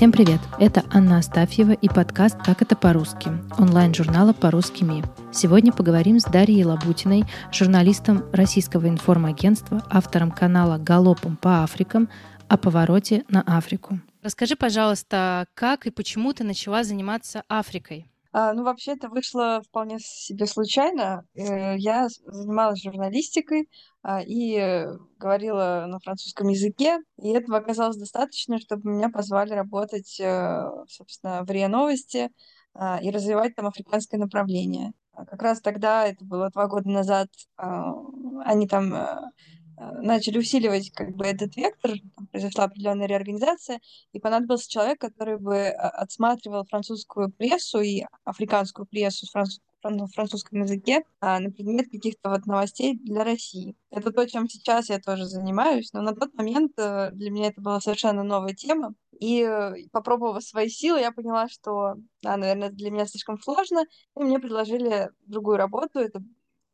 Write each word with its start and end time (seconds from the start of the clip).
Всем 0.00 0.12
привет! 0.12 0.40
Это 0.58 0.82
Анна 0.90 1.18
Астафьева 1.18 1.72
и 1.72 1.86
подкаст 1.86 2.38
«Как 2.42 2.62
это 2.62 2.74
по-русски» 2.74 3.32
онлайн-журнала 3.58 4.32
«По-русски 4.32 4.82
МИ». 4.82 5.02
Сегодня 5.30 5.72
поговорим 5.72 6.18
с 6.18 6.24
Дарьей 6.24 6.64
Лабутиной, 6.64 7.24
журналистом 7.52 8.24
Российского 8.32 8.88
информагентства, 8.88 9.82
автором 9.90 10.30
канала 10.30 10.78
«Галопом 10.78 11.36
по 11.36 11.62
Африкам» 11.64 12.08
о 12.48 12.56
повороте 12.56 13.24
на 13.28 13.42
Африку. 13.42 14.00
Расскажи, 14.22 14.56
пожалуйста, 14.56 15.44
как 15.52 15.86
и 15.86 15.90
почему 15.90 16.32
ты 16.32 16.44
начала 16.44 16.82
заниматься 16.82 17.44
Африкой? 17.46 18.06
А, 18.32 18.52
ну, 18.52 18.62
вообще 18.62 18.92
это 18.92 19.08
вышло 19.08 19.60
вполне 19.66 19.98
себе 19.98 20.46
случайно. 20.46 21.24
Э, 21.34 21.76
я 21.76 22.08
занималась 22.08 22.82
журналистикой 22.82 23.68
а, 24.02 24.22
и 24.22 24.86
говорила 25.18 25.86
на 25.88 25.98
французском 25.98 26.48
языке, 26.48 26.98
и 27.20 27.30
этого 27.30 27.58
оказалось 27.58 27.96
достаточно, 27.96 28.58
чтобы 28.60 28.90
меня 28.90 29.08
позвали 29.08 29.52
работать, 29.52 30.20
э, 30.20 30.70
собственно, 30.88 31.42
в 31.44 31.50
РИА 31.50 31.68
Новости 31.68 32.30
а, 32.74 33.00
и 33.02 33.10
развивать 33.10 33.56
там 33.56 33.66
африканское 33.66 34.20
направление. 34.20 34.92
Как 35.12 35.42
раз 35.42 35.60
тогда, 35.60 36.06
это 36.06 36.24
было 36.24 36.50
два 36.50 36.66
года 36.66 36.88
назад, 36.88 37.28
они 37.56 38.66
там 38.66 38.94
э, 38.94 39.16
Э, 39.20 39.59
начали 40.02 40.38
усиливать 40.38 40.90
как 40.90 41.14
бы 41.16 41.26
этот 41.26 41.56
вектор, 41.56 41.92
там 42.16 42.26
произошла 42.26 42.64
определенная 42.64 43.06
реорганизация, 43.06 43.80
и 44.12 44.20
понадобился 44.20 44.70
человек, 44.70 45.00
который 45.00 45.38
бы 45.38 45.54
э, 45.54 45.72
отсматривал 45.72 46.64
французскую 46.64 47.30
прессу 47.30 47.80
и 47.80 48.04
африканскую 48.24 48.86
прессу 48.86 49.26
с 49.26 49.30
француз 49.30 49.60
на 49.82 50.06
французском 50.08 50.60
языке 50.60 51.04
а, 51.20 51.40
на 51.40 51.50
предмет 51.50 51.90
каких-то 51.90 52.28
вот 52.28 52.44
новостей 52.44 52.98
для 52.98 53.24
России. 53.24 53.74
Это 53.90 54.12
то, 54.12 54.28
чем 54.28 54.46
сейчас 54.46 54.90
я 54.90 54.98
тоже 54.98 55.24
занимаюсь, 55.24 55.92
но 55.94 56.02
на 56.02 56.14
тот 56.14 56.34
момент 56.34 56.72
э, 56.76 57.10
для 57.12 57.30
меня 57.30 57.48
это 57.48 57.62
была 57.62 57.80
совершенно 57.80 58.22
новая 58.22 58.52
тема. 58.52 58.94
И 59.18 59.46
попробовав 59.92 60.42
свои 60.42 60.68
силы, 60.68 61.00
я 61.00 61.12
поняла, 61.12 61.48
что, 61.48 61.94
да, 62.22 62.36
наверное, 62.36 62.70
для 62.70 62.90
меня 62.90 63.06
слишком 63.06 63.40
сложно, 63.40 63.84
и 64.16 64.22
мне 64.22 64.38
предложили 64.38 65.10
другую 65.26 65.56
работу. 65.56 65.98
Это 65.98 66.22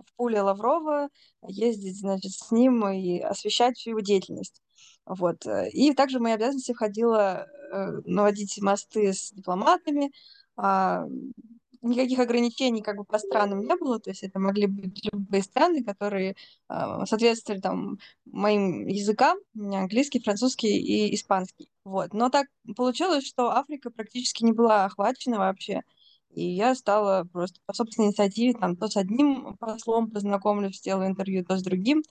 в 0.07 0.15
пуле 0.15 0.41
Лаврова, 0.41 1.09
ездить, 1.47 1.99
значит, 1.99 2.33
с 2.33 2.51
ним 2.51 2.89
и 2.89 3.19
освещать 3.19 3.77
всю 3.77 3.91
его 3.91 4.01
деятельность. 4.01 4.62
Вот. 5.05 5.47
И 5.73 5.93
также 5.95 6.19
в 6.19 6.23
мои 6.23 6.33
обязанности 6.33 6.73
входило 6.73 7.47
э, 7.47 8.01
наводить 8.05 8.61
мосты 8.61 9.12
с 9.12 9.31
дипломатами, 9.33 10.11
а, 10.57 11.07
никаких 11.83 12.19
ограничений 12.19 12.83
как 12.83 12.97
бы 12.97 13.05
по 13.05 13.19
странам 13.19 13.61
не 13.61 13.77
было, 13.77 13.99
то 14.01 14.11
есть 14.11 14.23
это 14.23 14.39
могли 14.39 14.67
быть 14.67 15.01
любые 15.12 15.43
страны, 15.43 15.84
которые 15.84 16.34
э, 16.69 16.75
соответствовали 17.07 17.61
там 17.61 17.99
моим 18.25 18.87
языкам, 18.87 19.39
английский, 19.55 20.21
французский 20.21 20.77
и 20.79 21.15
испанский. 21.15 21.71
Вот. 21.84 22.12
Но 22.12 22.31
так 22.31 22.49
получилось, 22.77 23.27
что 23.27 23.51
Африка 23.51 23.91
практически 23.91 24.45
не 24.45 24.53
была 24.53 24.84
охвачена 24.87 25.39
вообще. 25.39 25.83
И 26.37 26.45
я 26.45 26.75
стала 26.75 27.25
просто 27.33 27.61
по 27.65 27.73
собственной 27.73 28.09
инициативе, 28.09 28.53
там, 28.53 28.77
то 28.77 28.89
с 28.89 28.97
одним 28.98 29.56
послом 29.56 30.11
познакомлюсь, 30.11 30.77
сделаю 30.77 31.09
интервью, 31.09 31.43
то 31.47 31.56
с 31.56 31.62
другим. 31.62 32.03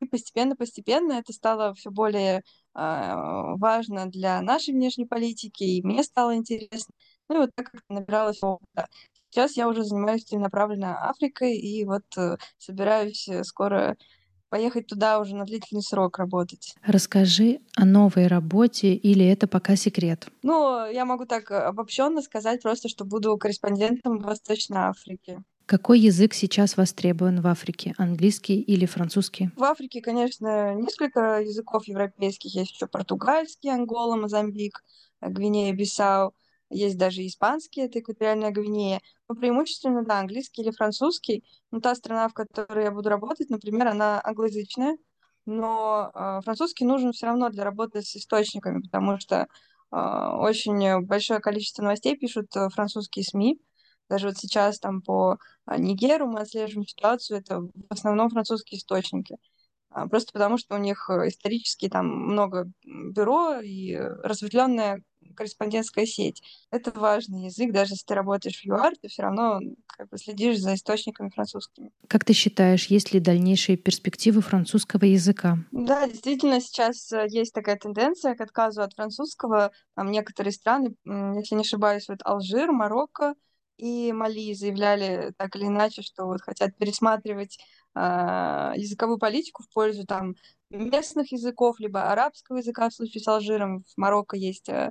И 0.00 0.06
постепенно-постепенно 0.06 1.12
это 1.12 1.34
стало 1.34 1.74
все 1.74 1.90
более 1.90 2.38
э, 2.38 2.42
важно 2.74 4.06
для 4.06 4.40
нашей 4.40 4.72
внешней 4.72 5.04
политики, 5.04 5.64
и 5.64 5.82
мне 5.82 6.02
стало 6.02 6.34
интересно. 6.34 6.94
Ну 7.28 7.36
и 7.36 7.38
вот 7.40 7.50
так 7.54 7.70
как 7.72 7.82
набиралась 7.90 8.42
опыта. 8.42 8.88
Сейчас 9.28 9.54
я 9.58 9.68
уже 9.68 9.84
занимаюсь 9.84 10.24
целенаправленно 10.24 11.10
Африкой, 11.10 11.58
и 11.58 11.84
вот 11.84 12.04
э, 12.16 12.38
собираюсь 12.56 13.28
э, 13.28 13.44
скоро 13.44 13.98
поехать 14.48 14.86
туда 14.86 15.18
уже 15.20 15.34
на 15.34 15.44
длительный 15.44 15.82
срок 15.82 16.18
работать. 16.18 16.74
Расскажи 16.82 17.60
о 17.76 17.84
новой 17.84 18.26
работе 18.26 18.94
или 18.94 19.26
это 19.26 19.46
пока 19.46 19.76
секрет? 19.76 20.28
Ну, 20.42 20.86
я 20.90 21.04
могу 21.04 21.26
так 21.26 21.50
э, 21.50 21.56
обобщенно 21.56 22.22
сказать 22.22 22.62
просто, 22.62 22.88
что 22.88 23.04
буду 23.04 23.36
корреспондентом 23.36 24.18
в 24.18 24.24
Восточной 24.24 24.78
Африке. 24.78 25.42
Какой 25.66 25.98
язык 25.98 26.34
сейчас 26.34 26.76
востребован 26.76 27.40
в 27.40 27.46
Африке? 27.46 27.94
Английский 27.96 28.60
или 28.60 28.84
французский? 28.84 29.50
В 29.56 29.64
Африке, 29.64 30.02
конечно, 30.02 30.74
несколько 30.74 31.40
языков 31.40 31.88
европейских. 31.88 32.54
Есть 32.54 32.72
еще 32.72 32.86
португальский, 32.86 33.72
Ангола, 33.72 34.16
Мозамбик, 34.16 34.84
Гвинея, 35.22 35.72
Бисау. 35.72 36.34
Есть 36.74 36.98
даже 36.98 37.24
испанский, 37.24 37.82
это 37.82 38.00
экваториальная 38.00 38.50
Гвинея. 38.50 39.00
Но 39.28 39.36
преимущественно, 39.36 40.04
да, 40.04 40.18
английский 40.18 40.62
или 40.62 40.72
французский. 40.72 41.44
Но 41.70 41.80
та 41.80 41.94
страна, 41.94 42.28
в 42.28 42.34
которой 42.34 42.84
я 42.84 42.90
буду 42.90 43.10
работать, 43.10 43.48
например, 43.48 43.86
она 43.86 44.20
англоязычная. 44.24 44.96
Но 45.46 46.10
э, 46.12 46.40
французский 46.42 46.84
нужен 46.84 47.12
все 47.12 47.26
равно 47.26 47.48
для 47.50 47.62
работы 47.62 48.02
с 48.02 48.16
источниками, 48.16 48.80
потому 48.80 49.20
что 49.20 49.46
э, 49.92 49.96
очень 49.96 51.06
большое 51.06 51.38
количество 51.38 51.82
новостей 51.82 52.16
пишут 52.16 52.56
э, 52.56 52.68
французские 52.70 53.24
СМИ. 53.24 53.60
Даже 54.08 54.26
вот 54.26 54.36
сейчас 54.36 54.80
там 54.80 55.00
по 55.00 55.38
Нигеру 55.78 56.26
мы 56.26 56.40
отслеживаем 56.40 56.86
ситуацию, 56.88 57.38
это 57.38 57.60
в 57.60 57.70
основном 57.88 58.30
французские 58.30 58.78
источники. 58.78 59.36
Просто 60.10 60.32
потому, 60.32 60.58
что 60.58 60.74
у 60.74 60.78
них 60.78 61.08
исторически 61.08 61.88
там 61.88 62.06
много 62.08 62.70
бюро 62.84 63.60
и 63.60 63.94
разветвленная 63.96 65.02
корреспондентская 65.34 66.06
сеть. 66.06 66.42
Это 66.70 66.90
важный 66.98 67.46
язык, 67.46 67.72
даже 67.72 67.94
если 67.94 68.06
ты 68.06 68.14
работаешь 68.14 68.60
в 68.60 68.64
ЮАР, 68.64 68.94
ты 69.00 69.08
все 69.08 69.22
равно 69.22 69.60
как 69.86 70.08
бы 70.08 70.18
следишь 70.18 70.58
за 70.58 70.74
источниками 70.74 71.30
французскими. 71.30 71.90
Как 72.08 72.24
ты 72.24 72.32
считаешь, 72.32 72.86
есть 72.86 73.12
ли 73.12 73.20
дальнейшие 73.20 73.76
перспективы 73.76 74.40
французского 74.40 75.04
языка? 75.04 75.58
Да, 75.72 76.06
действительно, 76.06 76.60
сейчас 76.60 77.12
э, 77.12 77.26
есть 77.28 77.54
такая 77.54 77.76
тенденция 77.76 78.34
к 78.34 78.40
отказу 78.40 78.82
от 78.82 78.94
французского. 78.94 79.72
Там 79.94 80.10
некоторые 80.10 80.52
страны, 80.52 80.94
если 81.04 81.54
не 81.54 81.62
ошибаюсь, 81.62 82.08
вот 82.08 82.20
Алжир, 82.24 82.72
Марокко 82.72 83.34
и 83.76 84.12
Мали 84.12 84.52
заявляли 84.54 85.32
так 85.36 85.56
или 85.56 85.66
иначе, 85.66 86.02
что 86.02 86.26
вот 86.26 86.42
хотят 86.42 86.76
пересматривать 86.76 87.58
э, 87.94 88.00
языковую 88.76 89.18
политику 89.18 89.62
в 89.62 89.68
пользу 89.72 90.06
там 90.06 90.34
местных 90.70 91.32
языков, 91.32 91.78
либо 91.78 92.10
арабского 92.10 92.58
языка 92.58 92.88
в 92.88 92.94
случае 92.94 93.22
с 93.22 93.28
Алжиром. 93.28 93.84
В 93.84 93.96
Марокко 93.96 94.36
есть 94.36 94.68
э, 94.68 94.90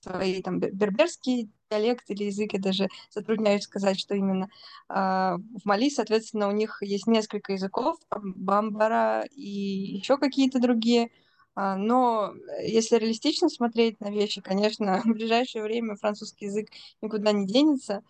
свои 0.00 0.42
там 0.42 0.58
берберский 0.58 1.50
диалект 1.70 2.04
или 2.08 2.24
язык, 2.24 2.52
я 2.54 2.58
даже 2.58 2.88
затрудняюсь 3.10 3.62
сказать, 3.62 3.98
что 3.98 4.14
именно. 4.14 4.48
А, 4.88 5.36
в 5.36 5.64
Мали, 5.64 5.88
соответственно, 5.88 6.48
у 6.48 6.52
них 6.52 6.78
есть 6.82 7.06
несколько 7.06 7.52
языков, 7.52 7.96
бамбара 8.10 9.24
и 9.30 9.48
еще 9.96 10.18
какие-то 10.18 10.58
другие. 10.58 11.10
А, 11.62 11.76
но 11.76 12.32
если 12.62 12.96
реалистично 12.96 13.50
смотреть 13.50 14.00
на 14.00 14.10
вещи, 14.10 14.40
конечно, 14.40 15.02
в 15.04 15.08
ближайшее 15.08 15.62
время 15.62 15.96
французский 15.96 16.46
язык 16.46 16.68
никуда 17.02 17.32
не 17.32 17.46
денется. 17.46 18.02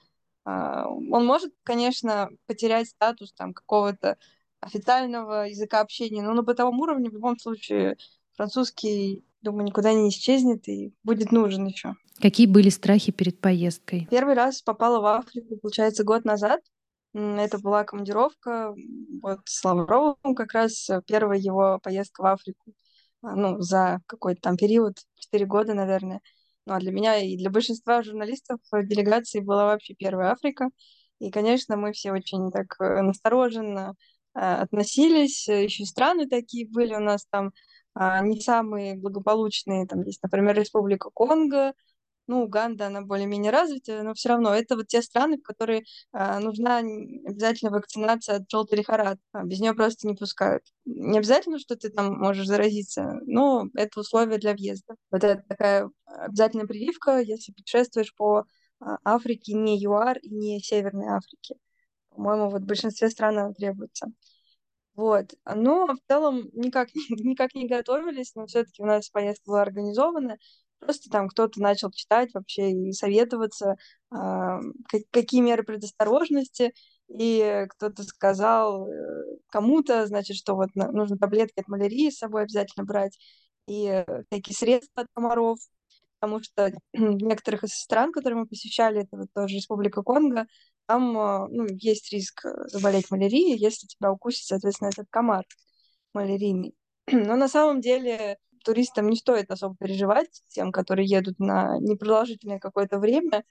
А, 0.45 0.87
он 0.87 1.27
может, 1.27 1.53
конечно, 1.65 2.31
потерять 2.47 2.87
статус 2.87 3.33
там 3.33 3.53
какого-то 3.53 4.19
официального 4.61 5.49
языка 5.49 5.81
общения, 5.81 6.23
но 6.23 6.33
на 6.33 6.45
бытовом 6.45 6.79
уровне 6.79 7.11
в 7.11 7.15
любом 7.15 7.41
случае 7.41 7.97
французский, 8.37 9.25
думаю, 9.43 9.65
никуда 9.65 9.95
не 9.95 10.11
исчезнет 10.11 10.69
и 10.69 10.95
будет 11.03 11.33
нужен 11.33 11.67
еще. 11.67 11.97
Какие 12.21 12.47
были 12.47 12.69
страхи 12.69 13.11
перед 13.11 13.41
поездкой? 13.41 14.07
Первый 14.13 14.35
раз 14.35 14.63
попала 14.63 15.01
в 15.01 15.07
Африку, 15.07 15.57
получается, 15.57 16.05
год 16.05 16.25
назад. 16.25 16.61
Это 17.15 17.59
была 17.59 17.83
командировка 17.83 18.77
вот 19.21 19.41
с 19.47 19.65
Лавровым, 19.65 20.37
как 20.37 20.53
раз 20.53 20.89
первая 21.09 21.41
его 21.41 21.81
поездка 21.83 22.23
в 22.23 22.27
Африку. 22.27 22.73
А, 23.23 23.35
ну, 23.37 23.61
за 23.61 24.01
какой-то 24.07 24.41
там 24.41 24.57
период, 24.57 24.99
4 25.17 25.47
года, 25.47 25.75
наверное. 25.75 26.21
Ну, 26.67 26.75
а 26.75 26.81
для 26.81 26.93
меня 26.93 27.17
и 27.19 27.37
для 27.37 27.51
большинства 27.51 28.03
журналистов 28.03 28.61
делегации 28.73 29.41
была 29.41 29.67
вообще 29.67 29.95
первая 29.95 30.33
Африка. 30.33 30.69
И, 31.19 31.31
конечно, 31.31 31.77
мы 31.77 31.93
все 31.93 32.13
очень 32.13 32.51
так 32.51 32.77
э, 32.81 33.03
настороженно 33.03 33.95
Э, 34.35 34.63
относились. 34.63 35.49
Еще 35.49 35.85
страны 35.85 36.29
такие 36.29 36.69
были 36.69 36.95
у 36.95 37.01
нас 37.01 37.27
там 37.31 37.53
а, 37.95 38.21
не 38.23 38.41
самые 38.41 38.97
благополучные. 38.97 39.87
Там 39.87 40.03
есть, 40.03 40.23
например, 40.23 40.57
Республика 40.57 41.11
Конго, 41.13 41.75
ну, 42.31 42.45
Уганда, 42.45 42.87
она 42.87 43.03
более-менее 43.03 43.51
развитая, 43.51 44.05
но 44.05 44.15
все 44.15 44.29
равно 44.29 44.55
это 44.55 44.77
вот 44.77 44.87
те 44.87 45.03
страны, 45.03 45.37
в 45.39 45.43
которые 45.43 45.83
а, 46.13 46.39
нужна 46.39 46.79
обязательно 46.79 47.73
вакцинация 47.73 48.37
от 48.37 48.49
желтой 48.49 48.79
лихорадки. 48.79 49.21
А, 49.33 49.43
без 49.43 49.59
нее 49.59 49.75
просто 49.75 50.07
не 50.07 50.15
пускают. 50.15 50.63
Не 50.85 51.19
обязательно, 51.19 51.59
что 51.59 51.75
ты 51.77 51.91
там 51.91 52.17
можешь 52.17 52.47
заразиться, 52.47 53.19
но 53.27 53.67
это 53.75 53.99
условие 53.99 54.39
для 54.39 54.53
въезда. 54.53 54.95
Вот 55.11 55.25
это 55.25 55.43
такая 55.49 55.91
обязательная 56.07 56.67
прививка, 56.67 57.19
если 57.19 57.51
путешествуешь 57.53 58.15
по 58.15 58.45
а, 58.79 58.99
Африке, 59.03 59.55
не 59.55 59.77
ЮАР 59.83 60.19
и 60.19 60.31
не 60.31 60.61
Северной 60.61 61.09
Африке. 61.09 61.57
По-моему, 62.11 62.51
вот 62.51 62.63
в 62.63 62.67
большинстве 62.67 63.11
стран 63.11 63.39
она 63.39 63.53
требуется. 63.53 64.07
Вот. 64.95 65.35
Но 65.47 65.87
в 65.87 65.99
целом 66.07 66.49
никак, 66.53 66.91
никак 67.11 67.55
не 67.55 67.67
готовились, 67.67 68.35
но 68.37 68.47
все-таки 68.47 68.83
у 68.83 68.87
нас 68.87 69.09
поездка 69.11 69.51
была 69.51 69.63
организована. 69.63 70.37
Просто 70.81 71.11
там 71.11 71.29
кто-то 71.29 71.61
начал 71.61 71.91
читать 71.91 72.33
вообще 72.35 72.73
и 72.73 72.93
советоваться, 72.93 73.77
э, 74.13 74.17
какие 75.11 75.41
меры 75.41 75.63
предосторожности. 75.63 76.73
и 77.09 77.67
кто-то 77.71 78.03
сказал 78.05 78.89
э, 78.89 79.25
кому-то, 79.49 80.07
значит, 80.07 80.37
что 80.37 80.55
вот 80.55 80.71
нужно 80.75 81.19
таблетки 81.19 81.61
от 81.61 81.69
малярии 81.69 82.11
с 82.11 82.19
собой 82.19 82.45
обязательно 82.45 82.85
брать, 82.85 83.19
и 83.67 83.87
э, 83.87 84.23
всякие 84.31 84.55
средства 84.57 85.03
от 85.03 85.09
комаров, 85.13 85.59
потому 86.19 86.43
что 86.43 86.73
в 86.93 86.99
некоторых 87.25 87.65
из 87.65 87.75
стран, 87.75 88.13
которые 88.13 88.41
мы 88.41 88.47
посещали, 88.47 89.03
это 89.03 89.17
вот 89.17 89.29
тоже 89.35 89.57
Республика 89.57 90.03
Конго, 90.03 90.47
там 90.87 91.17
э, 91.19 91.47
ну, 91.51 91.67
есть 91.69 92.13
риск 92.13 92.45
заболеть 92.67 93.11
малярией, 93.11 93.57
если 93.59 93.87
тебя 93.87 94.13
укусит, 94.13 94.45
соответственно, 94.47 94.89
этот 94.89 95.07
комар 95.11 95.45
малярийный. 96.15 96.75
Но 97.13 97.37
на 97.37 97.49
самом 97.49 97.81
деле 97.81 98.39
туристам 98.65 99.09
не 99.09 99.17
стоит 99.17 99.51
особо 99.51 99.77
переживать, 99.77 100.43
тем, 100.49 100.73
которые 100.73 101.07
едут 101.07 101.39
на 101.39 101.79
непродолжительное 101.79 102.59
какое-то 102.59 102.99
время. 102.99 103.45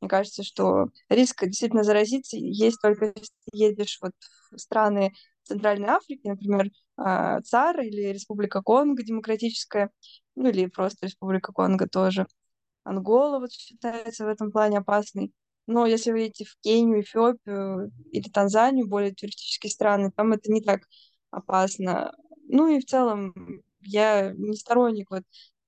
Мне 0.00 0.08
кажется, 0.08 0.42
что 0.42 0.86
риск 1.08 1.44
действительно 1.44 1.84
заразиться 1.84 2.36
есть 2.36 2.80
только 2.80 3.06
если 3.06 3.32
едешь 3.52 3.98
вот 4.02 4.12
в 4.50 4.58
страны 4.58 5.12
Центральной 5.44 5.88
Африки, 5.88 6.26
например, 6.26 6.70
а, 6.96 7.40
ЦАР 7.42 7.80
или 7.80 8.12
Республика 8.12 8.62
Конго 8.62 9.02
демократическая, 9.02 9.90
ну 10.34 10.48
или 10.48 10.66
просто 10.66 11.06
Республика 11.06 11.52
Конго 11.52 11.88
тоже. 11.88 12.26
Ангола 12.84 13.38
вот 13.38 13.52
считается 13.52 14.24
в 14.24 14.28
этом 14.28 14.50
плане 14.50 14.78
опасной. 14.78 15.32
Но 15.66 15.86
если 15.86 16.10
вы 16.10 16.20
едете 16.20 16.44
в 16.44 16.56
Кению, 16.60 17.02
Эфиопию 17.02 17.92
или 18.10 18.28
Танзанию, 18.28 18.88
более 18.88 19.14
туристические 19.14 19.70
страны, 19.70 20.10
там 20.14 20.32
это 20.32 20.50
не 20.50 20.60
так 20.60 20.82
опасно. 21.30 22.12
Ну 22.48 22.68
и 22.68 22.80
в 22.80 22.84
целом 22.84 23.62
я 23.84 24.32
не 24.32 24.56
сторонник 24.56 25.10
вот 25.10 25.22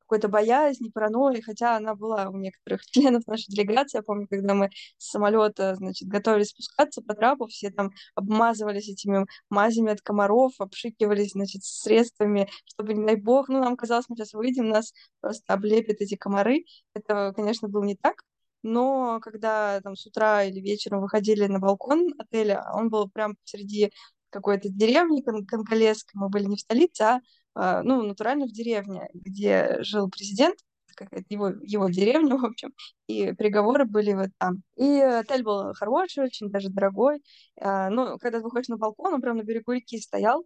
какой-то 0.04 0.28
боязни, 0.28 0.90
паранойи, 0.90 1.40
хотя 1.40 1.76
она 1.76 1.94
была 1.94 2.28
у 2.28 2.36
некоторых 2.36 2.84
членов 2.90 3.26
нашей 3.26 3.48
делегации. 3.48 3.98
Я 3.98 4.02
помню, 4.02 4.26
когда 4.28 4.54
мы 4.54 4.70
с 4.98 5.10
самолета, 5.10 5.74
значит, 5.76 6.08
готовились 6.08 6.50
спускаться 6.50 7.02
по 7.02 7.14
трапу, 7.14 7.46
все 7.46 7.70
там 7.70 7.90
обмазывались 8.14 8.88
этими 8.88 9.26
мазями 9.50 9.92
от 9.92 10.02
комаров, 10.02 10.52
обшикивались, 10.58 11.32
значит, 11.32 11.64
средствами, 11.64 12.48
чтобы, 12.66 12.94
не 12.94 13.04
дай 13.04 13.16
бог, 13.16 13.48
ну, 13.48 13.60
нам 13.60 13.76
казалось, 13.76 14.06
мы 14.08 14.16
сейчас 14.16 14.34
выйдем, 14.34 14.68
нас 14.68 14.92
просто 15.20 15.52
облепят 15.52 16.00
эти 16.00 16.16
комары. 16.16 16.64
Это, 16.94 17.32
конечно, 17.34 17.68
было 17.68 17.84
не 17.84 17.96
так, 17.96 18.22
но 18.62 19.20
когда 19.20 19.80
там 19.80 19.96
с 19.96 20.06
утра 20.06 20.44
или 20.44 20.60
вечером 20.60 21.00
выходили 21.00 21.46
на 21.46 21.58
балкон 21.58 22.14
отеля, 22.18 22.64
он 22.74 22.88
был 22.88 23.08
прям 23.08 23.36
посреди 23.36 23.92
какой-то 24.30 24.68
деревни 24.68 25.22
конголезской, 25.22 26.20
мы 26.20 26.28
были 26.28 26.46
не 26.46 26.56
в 26.56 26.60
столице, 26.60 27.02
а, 27.02 27.20
ну, 27.54 28.02
натурально 28.02 28.46
в 28.46 28.52
деревне, 28.52 29.08
где 29.14 29.78
жил 29.80 30.08
президент, 30.10 30.56
какая-то 30.94 31.26
его, 31.28 31.48
его 31.62 31.88
деревня, 31.88 32.36
в 32.38 32.44
общем, 32.44 32.72
и 33.06 33.32
переговоры 33.34 33.84
были 33.84 34.14
вот 34.14 34.30
там. 34.38 34.62
И 34.76 35.00
отель 35.00 35.42
был 35.42 35.74
хороший, 35.74 36.24
очень 36.24 36.50
даже 36.50 36.68
дорогой. 36.70 37.22
А, 37.60 37.90
ну, 37.90 38.18
когда 38.18 38.38
ты 38.38 38.44
выходишь 38.44 38.68
на 38.68 38.76
балкон, 38.76 39.14
он 39.14 39.20
прям 39.20 39.36
на 39.36 39.42
берегу 39.42 39.72
реки 39.72 40.00
стоял, 40.00 40.44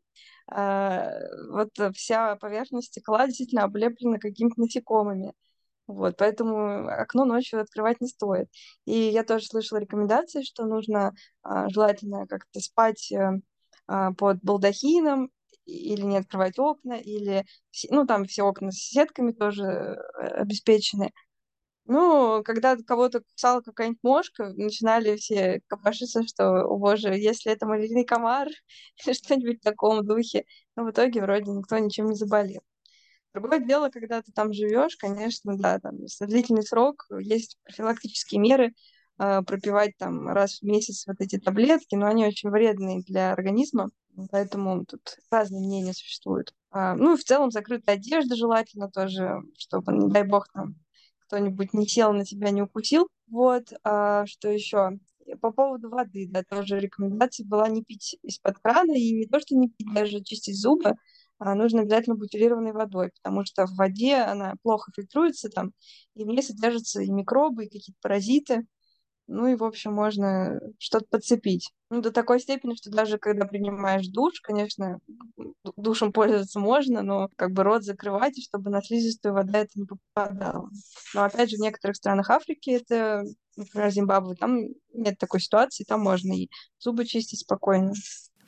а, 0.51 1.11
вот 1.51 1.71
вся 1.95 2.37
поверхность 2.37 2.89
стекла 2.89 3.27
действительно 3.27 3.65
облеплена 3.65 4.19
какими-то 4.19 4.61
насекомыми. 4.61 5.35
Вот, 5.87 6.17
поэтому 6.19 6.87
окно 6.89 7.25
ночью 7.25 7.61
открывать 7.63 8.01
не 8.03 8.09
стоит. 8.09 8.49
И 8.85 8.93
я 8.93 9.25
тоже 9.25 9.47
слышала 9.47 9.79
рекомендации, 9.79 10.43
что 10.43 10.67
нужно 10.67 11.15
желательно 11.69 12.27
как-то 12.27 12.61
спать 12.61 13.11
э, 13.11 13.41
под 13.87 14.39
балдахином 14.43 15.31
или 15.69 16.03
не 16.03 16.19
открывать 16.19 16.59
окна, 16.59 16.95
или, 16.95 17.45
ну, 17.91 18.07
там 18.07 18.25
все 18.25 18.43
окна 18.43 18.73
с 18.73 18.77
сетками 18.77 19.33
тоже 19.33 19.65
э, 19.65 20.27
обеспечены. 20.41 21.13
Ну, 21.87 22.43
когда 22.45 22.77
кого-то 22.77 23.21
кусала 23.21 23.63
какая-нибудь 23.63 24.03
мошка, 24.03 24.53
начинали 24.55 25.17
все 25.17 25.63
копошиться, 25.69 26.23
что, 26.27 26.65
о 26.65 26.77
боже, 26.79 27.15
если 27.15 27.53
это 27.53 27.67
малярийный 27.67 28.05
комар 28.05 28.49
или 29.07 29.15
что-нибудь 29.15 29.61
в 29.61 29.65
таком 29.65 30.07
духе. 30.07 30.45
Но 30.77 30.85
в 30.85 30.91
итоге 30.91 31.23
вроде 31.23 31.51
никто 31.51 31.79
ничем 31.79 32.07
не 32.07 32.15
заболел. 32.15 32.61
Другое 33.35 33.61
дело, 33.61 33.91
когда 33.91 34.23
ты 34.23 34.33
там 34.33 34.53
живешь, 34.53 34.97
конечно, 34.97 35.57
да, 35.57 35.79
там 35.79 36.07
за 36.07 36.27
длительный 36.27 36.63
срок 36.63 37.07
есть 37.21 37.57
профилактические 37.65 38.41
меры, 38.41 38.75
пропивать 39.19 39.97
там 39.99 40.29
раз 40.29 40.61
в 40.61 40.63
месяц 40.63 41.05
вот 41.07 41.17
эти 41.19 41.39
таблетки, 41.39 41.97
но 41.97 42.07
они 42.07 42.25
очень 42.25 42.51
вредные 42.51 43.03
для 43.03 43.33
организма. 43.33 43.91
Поэтому 44.31 44.85
тут 44.85 45.19
разные 45.31 45.61
мнения 45.61 45.93
существуют. 45.93 46.53
А, 46.71 46.95
ну 46.97 47.15
и 47.15 47.17
в 47.17 47.25
целом 47.25 47.51
закрытая 47.51 47.97
одежда 47.97 48.35
желательно 48.35 48.91
тоже, 48.91 49.43
чтобы, 49.57 49.93
не 49.93 50.11
дай 50.11 50.25
бог, 50.25 50.49
там 50.53 50.75
кто-нибудь 51.27 51.75
не 51.75 51.87
сел 51.87 52.13
на 52.13 52.25
тебя, 52.25 52.51
не 52.51 52.63
укусил. 52.63 53.09
Вот, 53.29 53.73
а, 53.85 54.27
что 54.27 54.49
еще? 54.49 54.99
По 55.41 55.53
поводу 55.53 55.91
воды, 55.91 56.27
да, 56.29 56.43
тоже 56.43 56.81
рекомендация 56.81 57.47
была 57.47 57.69
не 57.69 57.85
пить 57.85 58.17
из-под 58.23 58.59
крана, 58.59 58.93
и 58.93 59.13
не 59.13 59.27
то, 59.27 59.41
что 59.41 59.55
не 59.55 59.69
пить, 59.69 59.93
даже 59.93 60.23
чистить 60.23 60.59
зубы, 60.59 60.95
а 61.39 61.55
нужно 61.55 61.83
обязательно 61.83 62.17
бутилированной 62.17 62.73
водой, 62.73 63.11
потому 63.23 63.45
что 63.45 63.67
в 63.67 63.77
воде 63.77 64.17
она 64.17 64.55
плохо 64.63 64.91
фильтруется 64.97 65.51
там, 65.51 65.73
и 66.15 66.25
в 66.25 66.29
ней 66.29 66.43
содержатся 66.43 67.03
и 67.03 67.11
микробы, 67.11 67.67
и 67.67 67.69
какие-то 67.69 67.99
паразиты, 68.01 68.67
ну 69.29 69.47
и, 69.47 69.55
в 69.55 69.63
общем, 69.63 69.93
можно 69.93 70.59
что-то 70.79 71.07
подцепить. 71.11 71.71
Ну, 71.91 72.01
до 72.01 72.11
такой 72.11 72.41
степени, 72.41 72.75
что 72.75 72.91
даже 72.91 73.19
когда 73.19 73.47
принимаешь 73.47 74.09
душ, 74.09 74.41
конечно, 74.41 74.99
душем 75.77 76.13
пользоваться 76.13 76.59
можно, 76.59 77.03
но 77.03 77.29
как 77.37 77.53
бы 77.53 77.63
рот 77.63 77.85
закрывать, 77.85 78.43
чтобы 78.43 78.71
на 78.71 78.83
слизистую 78.83 79.35
вода 79.35 79.61
это 79.61 79.73
не 79.77 79.87
попадало. 79.87 80.71
Но 81.15 81.25
опять 81.25 81.51
же, 81.51 81.57
в 81.57 81.61
некоторых 81.61 81.97
странах 81.97 82.31
Африки, 82.31 82.71
это, 82.71 83.23
например, 83.57 83.91
Зимбабве, 83.91 84.35
там 84.35 84.61
нет 84.95 85.19
такой 85.19 85.41
ситуации, 85.41 85.85
там 85.85 86.01
можно 86.01 86.33
и 86.33 86.49
зубы 86.79 87.05
чистить 87.05 87.41
спокойно. 87.41 87.93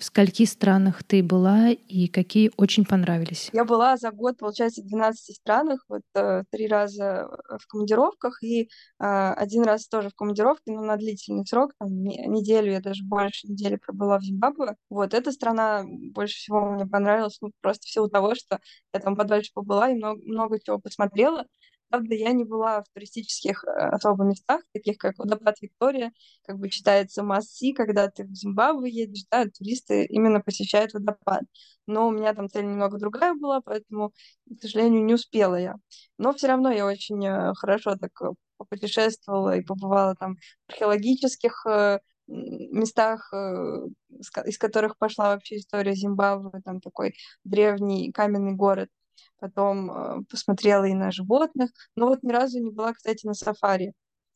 В 0.01 0.05
скольких 0.05 0.49
странах 0.49 1.05
ты 1.05 1.23
была 1.23 1.69
и 1.73 2.09
какие 2.09 2.51
очень 2.57 2.87
понравились? 2.87 3.51
Я 3.53 3.67
была 3.67 3.99
за 3.99 4.11
год, 4.11 4.39
получается, 4.39 4.81
в 4.81 4.87
12 4.87 5.37
странах, 5.37 5.85
вот 5.91 6.01
э, 6.15 6.45
три 6.51 6.69
раза 6.69 7.29
в 7.51 7.67
командировках 7.67 8.43
и 8.43 8.63
э, 8.63 8.67
один 8.99 9.63
раз 9.63 9.89
тоже 9.89 10.09
в 10.09 10.15
командировке, 10.15 10.73
но 10.73 10.81
на 10.81 10.97
длительный 10.97 11.45
срок, 11.45 11.73
там, 11.79 11.91
неделю, 12.03 12.73
я 12.73 12.81
даже 12.81 13.05
больше 13.05 13.47
недели 13.47 13.77
пробыла 13.77 14.19
в 14.19 14.23
Зимбабве. 14.23 14.77
Вот 14.89 15.13
эта 15.13 15.33
страна 15.33 15.85
больше 15.85 16.37
всего 16.37 16.71
мне 16.71 16.87
понравилась, 16.87 17.37
ну, 17.43 17.51
просто 17.61 17.87
в 17.87 17.91
силу 17.91 18.09
того, 18.09 18.35
что 18.35 18.59
я 18.95 19.01
там 19.01 19.17
подольше 19.17 19.51
побыла 19.53 19.91
и 19.91 19.97
много, 19.97 20.23
много 20.25 20.59
чего 20.65 20.79
посмотрела. 20.79 21.45
Правда, 21.91 22.15
я 22.15 22.31
не 22.33 22.45
была 22.45 22.83
в 22.83 22.89
туристических 22.95 23.65
э, 23.65 23.69
особо 23.71 24.23
местах, 24.25 24.63
таких 24.73 24.97
как 24.97 25.19
водопад 25.19 25.61
Виктория, 25.61 26.13
как 26.45 26.57
бы 26.59 26.71
считается 26.71 27.25
масси, 27.25 27.73
когда 27.73 28.09
ты 28.09 28.25
в 28.25 28.33
Зимбабве 28.33 28.89
едешь, 28.89 29.25
да, 29.29 29.45
туристы 29.47 30.05
именно 30.05 30.41
посещают 30.41 30.95
водопад. 30.95 31.43
Но 31.87 32.07
у 32.07 32.13
меня 32.13 32.33
там 32.33 32.49
цель 32.49 32.65
немного 32.65 32.99
другая 32.99 33.35
была, 33.35 33.61
поэтому, 33.61 34.13
к 34.49 34.61
сожалению, 34.61 35.05
не 35.05 35.15
успела 35.15 35.57
я. 35.57 35.75
Но 36.17 36.33
все 36.33 36.47
равно 36.47 36.71
я 36.71 36.87
очень 36.87 37.27
э, 37.27 37.55
хорошо 37.57 37.97
так 37.97 38.13
э, 38.23 38.27
попутешествовала 38.57 39.57
и 39.57 39.63
побывала 39.63 40.15
там 40.15 40.37
в 40.69 40.73
археологических 40.73 41.67
местах, 42.29 43.33
из 44.45 44.59
которых 44.59 44.97
пошла 44.99 45.31
вообще 45.31 45.57
история 45.57 45.95
Зимбабве, 45.95 46.61
там 46.65 46.81
такой 46.81 47.15
древний 47.43 48.13
каменный 48.13 48.53
город. 48.53 48.89
Потом 49.39 49.91
э, 49.91 50.25
посмотрела 50.29 50.85
и 50.85 50.95
на 50.95 51.11
животных. 51.11 51.71
Но 51.97 52.09
вот 52.09 52.23
ни 52.23 52.33
разу 52.33 52.59
не 52.61 52.71
была, 52.71 52.93
кстати, 52.93 53.27
на 53.27 53.35
сафари. 53.35 53.93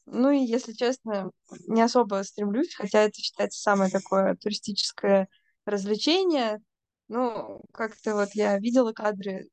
Ну 0.07 0.31
и, 0.31 0.39
если 0.39 0.73
честно, 0.73 1.31
не 1.67 1.83
особо 1.83 2.23
стремлюсь, 2.25 2.75
хотя 2.75 3.03
это 3.03 3.21
считается 3.21 3.61
самое 3.61 3.91
такое 3.91 4.37
туристическое 4.37 5.29
развлечение. 5.65 6.61
Ну, 7.09 7.61
как-то 7.73 8.15
вот 8.15 8.31
я 8.35 8.59
видела 8.59 8.93
кадры, 8.93 9.49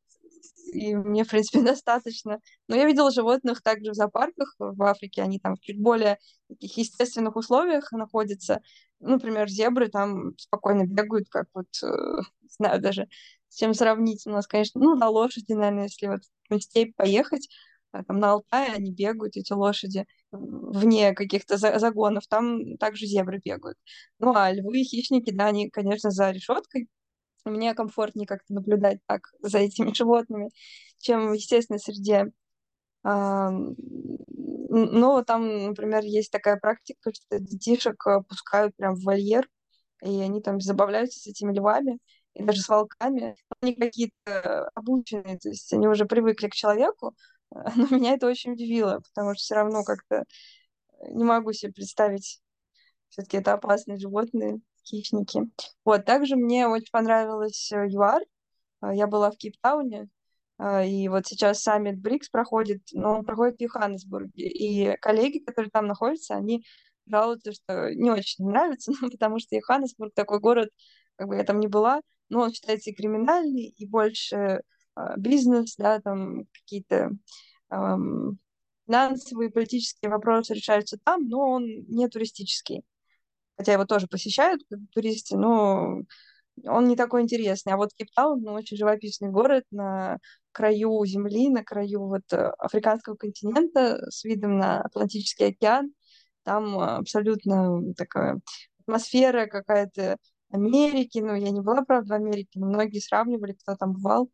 и 0.74 0.96
мне, 0.96 1.24
в 1.24 1.30
принципе, 1.30 1.62
достаточно. 1.64 2.40
Но 2.68 2.76
я 2.76 2.86
видела 2.86 3.12
животных 3.12 3.62
также 3.62 3.92
в 3.92 3.96
зоопарках 3.96 4.56
в 4.60 4.84
Африке, 4.84 5.22
они 5.22 5.40
там 5.40 5.56
в 5.56 5.60
чуть 5.62 5.80
более 5.80 6.18
таких 6.48 6.78
естественных 6.78 7.36
условиях 7.36 7.92
находятся. 7.92 8.62
Ну, 9.00 9.12
например, 9.12 9.50
зебры 9.50 9.90
там 9.90 10.38
спокойно 10.38 10.86
бегают, 10.86 11.28
как 11.30 11.48
вот, 11.54 11.68
э, 11.84 11.88
не 12.42 12.50
знаю 12.50 12.82
даже, 12.82 13.08
с 13.52 13.58
чем 13.58 13.74
сравнить. 13.74 14.26
У 14.26 14.30
нас, 14.32 14.48
конечно, 14.48 14.80
ну, 14.82 14.96
на 14.96 15.10
лошади, 15.10 15.52
наверное, 15.52 15.84
если 15.84 16.08
вот 16.08 16.22
в 16.50 16.62
степь 16.62 16.96
поехать, 16.96 17.50
а, 17.92 18.04
там 18.04 18.20
на 18.20 18.32
Алтае 18.32 18.72
они 18.72 18.94
бегают, 18.94 19.36
эти 19.36 19.52
лошади, 19.52 20.06
вне 20.32 21.14
каких-то 21.14 21.58
загонов, 21.58 22.26
там 22.28 22.78
также 22.78 23.06
зебры 23.06 23.42
бегают. 23.44 23.78
Ну, 24.20 24.34
а 24.34 24.52
львы 24.54 24.80
и 24.80 24.84
хищники, 24.86 25.32
да, 25.32 25.48
они, 25.48 25.70
конечно, 25.70 26.12
за 26.12 26.32
решеткой. 26.32 26.88
Мне 27.44 27.74
комфортнее 27.74 28.26
как-то 28.26 28.54
наблюдать 28.54 29.00
так 29.06 29.22
за 29.42 29.60
этими 29.60 29.92
животными, 29.94 30.50
чем 31.00 31.30
в 31.30 31.34
естественной 31.34 31.80
среде. 31.80 32.32
А, 33.04 33.50
но 34.30 35.24
там, 35.24 35.66
например, 35.68 36.04
есть 36.06 36.32
такая 36.32 36.56
практика, 36.56 37.12
что 37.14 37.40
детишек 37.40 38.08
э, 38.08 38.22
пускают 38.30 38.74
прям 38.78 38.96
в 38.96 39.04
вольер, 39.04 39.50
и 40.02 40.22
они 40.22 40.42
там 40.42 40.62
забавляются 40.62 41.20
с 41.20 41.28
этими 41.28 41.54
львами 41.54 42.00
и 42.34 42.44
даже 42.44 42.62
с 42.62 42.70
волками. 42.70 43.36
Они 43.62 43.76
какие-то 43.76 44.70
обученные, 44.74 45.38
то 45.38 45.50
есть 45.50 45.72
они 45.74 45.88
уже 45.88 46.06
привыкли 46.06 46.48
к 46.48 46.54
человеку, 46.54 47.16
но 47.52 47.88
меня 47.90 48.14
это 48.14 48.28
очень 48.28 48.54
удивило, 48.54 49.02
потому 49.14 49.34
что 49.34 49.42
все 49.42 49.56
равно 49.56 49.84
как-то 49.84 50.26
не 51.10 51.24
могу 51.24 51.52
себе 51.54 51.74
представить 51.74 52.42
Все-таки 53.10 53.38
это 53.38 53.54
опасные 53.54 53.98
животные, 53.98 54.60
хищники. 54.86 55.42
Вот, 55.84 56.06
также 56.06 56.36
мне 56.36 56.68
очень 56.68 56.92
понравилось 56.92 57.72
э, 57.72 57.88
ЮАР. 57.90 58.24
Я 58.94 59.06
была 59.06 59.30
в 59.30 59.38
Кейптауне, 59.38 60.10
и 60.86 61.08
вот 61.08 61.26
сейчас 61.26 61.62
саммит 61.62 62.00
БРИКС 62.00 62.30
проходит, 62.30 62.82
но 62.94 63.16
он 63.16 63.26
проходит 63.26 63.58
в 63.58 63.62
Йоханнесбурге. 63.62 64.48
И 64.48 64.96
коллеги, 64.98 65.40
которые 65.40 65.72
там 65.72 65.88
находятся, 65.88 66.36
они 66.36 66.64
жалуются, 67.08 67.52
что 67.52 67.94
не 67.94 68.12
очень 68.12 68.46
нравится, 68.46 68.92
ну, 69.02 69.10
потому 69.10 69.40
что 69.40 69.56
Йоханнесбург 69.56 70.14
такой 70.14 70.40
город, 70.40 70.70
как 71.16 71.28
бы 71.28 71.36
я 71.36 71.44
там 71.44 71.60
не 71.60 71.68
была, 71.68 72.02
но 72.32 72.42
он 72.42 72.54
считается 72.54 72.90
и 72.90 72.96
криминальный, 72.96 73.66
и 73.78 73.86
больше 73.86 74.36
э, 74.96 75.02
бизнес, 75.18 75.76
да, 75.76 76.00
там 76.00 76.46
какие-то 76.54 77.12
э, 77.70 77.96
финансовые, 78.88 79.52
политические 79.52 80.10
вопросы 80.10 80.54
решаются 80.54 80.98
там, 81.04 81.28
но 81.28 81.40
он 81.50 81.66
не 81.66 82.08
туристический. 82.08 82.84
Хотя 83.58 83.74
его 83.74 83.86
тоже 83.86 84.08
посещают 84.08 84.62
туристы, 84.94 85.38
но 85.38 86.04
он 86.66 86.88
не 86.88 86.96
такой 86.96 87.22
интересный. 87.22 87.74
А 87.74 87.78
вот 87.78 87.94
Кейптаун, 87.94 88.42
ну, 88.42 88.54
очень 88.54 88.78
живописный 88.78 89.30
город 89.30 89.66
на 89.70 90.18
краю 90.54 91.06
земли, 91.06 91.50
на 91.50 91.64
краю 91.66 92.08
вот 92.08 92.24
э, 92.32 92.38
африканского 92.58 93.16
континента 93.16 94.10
с 94.10 94.24
видом 94.24 94.58
на 94.58 94.82
Атлантический 94.82 95.48
океан. 95.48 95.94
Там 96.44 96.80
абсолютно 96.80 97.94
такая 97.96 98.40
атмосфера 98.80 99.48
какая-то 99.48 100.18
Америки. 100.52 101.20
Ну, 101.20 101.36
я 101.36 101.52
не 101.52 101.62
была, 101.62 101.84
правда, 101.84 102.14
в 102.14 102.18
Америке, 102.18 102.60
но 102.60 102.68
многие 102.68 103.00
сравнивали, 103.00 103.54
кто 103.54 103.76
там 103.76 103.94
бывал. 103.94 104.30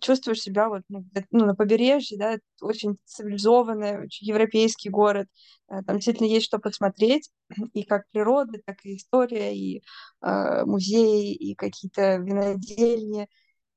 Чувствуешь 0.00 0.40
себя 0.40 0.68
вот 0.68 0.82
ну, 0.88 1.04
ну, 1.32 1.46
на 1.46 1.56
побережье, 1.56 2.16
да, 2.16 2.38
очень 2.60 2.98
цивилизованный, 3.04 4.04
очень 4.04 4.28
европейский 4.28 4.90
город. 4.90 5.26
Э, 5.68 5.82
там 5.82 5.96
действительно 5.96 6.28
есть 6.28 6.46
что 6.46 6.58
посмотреть, 6.60 7.30
и 7.72 7.82
как 7.82 8.08
природа, 8.10 8.60
так 8.64 8.76
и 8.84 8.96
история, 8.96 9.56
и 9.56 9.82
э, 10.22 10.64
музеи, 10.64 11.34
и 11.34 11.54
какие-то 11.56 12.16
винодельни. 12.16 13.28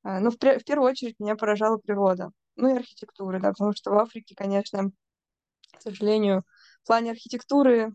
Э, 0.03 0.19
ну, 0.19 0.29
в, 0.29 0.35
в 0.35 0.63
первую 0.63 0.91
очередь 0.91 1.19
меня 1.19 1.35
поражала 1.35 1.77
природа. 1.77 2.31
Ну 2.55 2.69
и 2.69 2.77
архитектура, 2.77 3.39
да, 3.39 3.50
потому 3.50 3.73
что 3.73 3.91
в 3.91 3.97
Африке, 3.97 4.35
конечно, 4.35 4.91
к 5.75 5.81
сожалению, 5.81 6.43
в 6.83 6.88
плане 6.88 7.12
архитектуры 7.12 7.93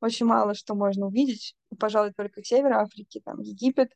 очень 0.00 0.26
мало 0.26 0.54
что 0.54 0.74
можно 0.74 1.06
увидеть. 1.06 1.54
Пожалуй, 1.78 2.12
только 2.12 2.42
север 2.42 2.72
Африки, 2.74 3.20
там 3.24 3.40
Египет, 3.40 3.92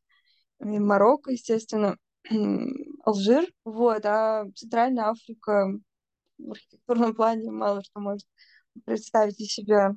Марокко, 0.61 1.33
естественно, 1.33 1.97
Алжир. 3.05 3.47
Вот, 3.65 4.05
а 4.05 4.45
Центральная 4.55 5.05
Африка 5.05 5.69
в 6.39 6.51
архитектурном 6.51 7.15
плане 7.15 7.51
мало 7.51 7.83
что 7.83 8.01
может 8.01 8.27
представить 8.85 9.41
из 9.41 9.53
себя, 9.53 9.95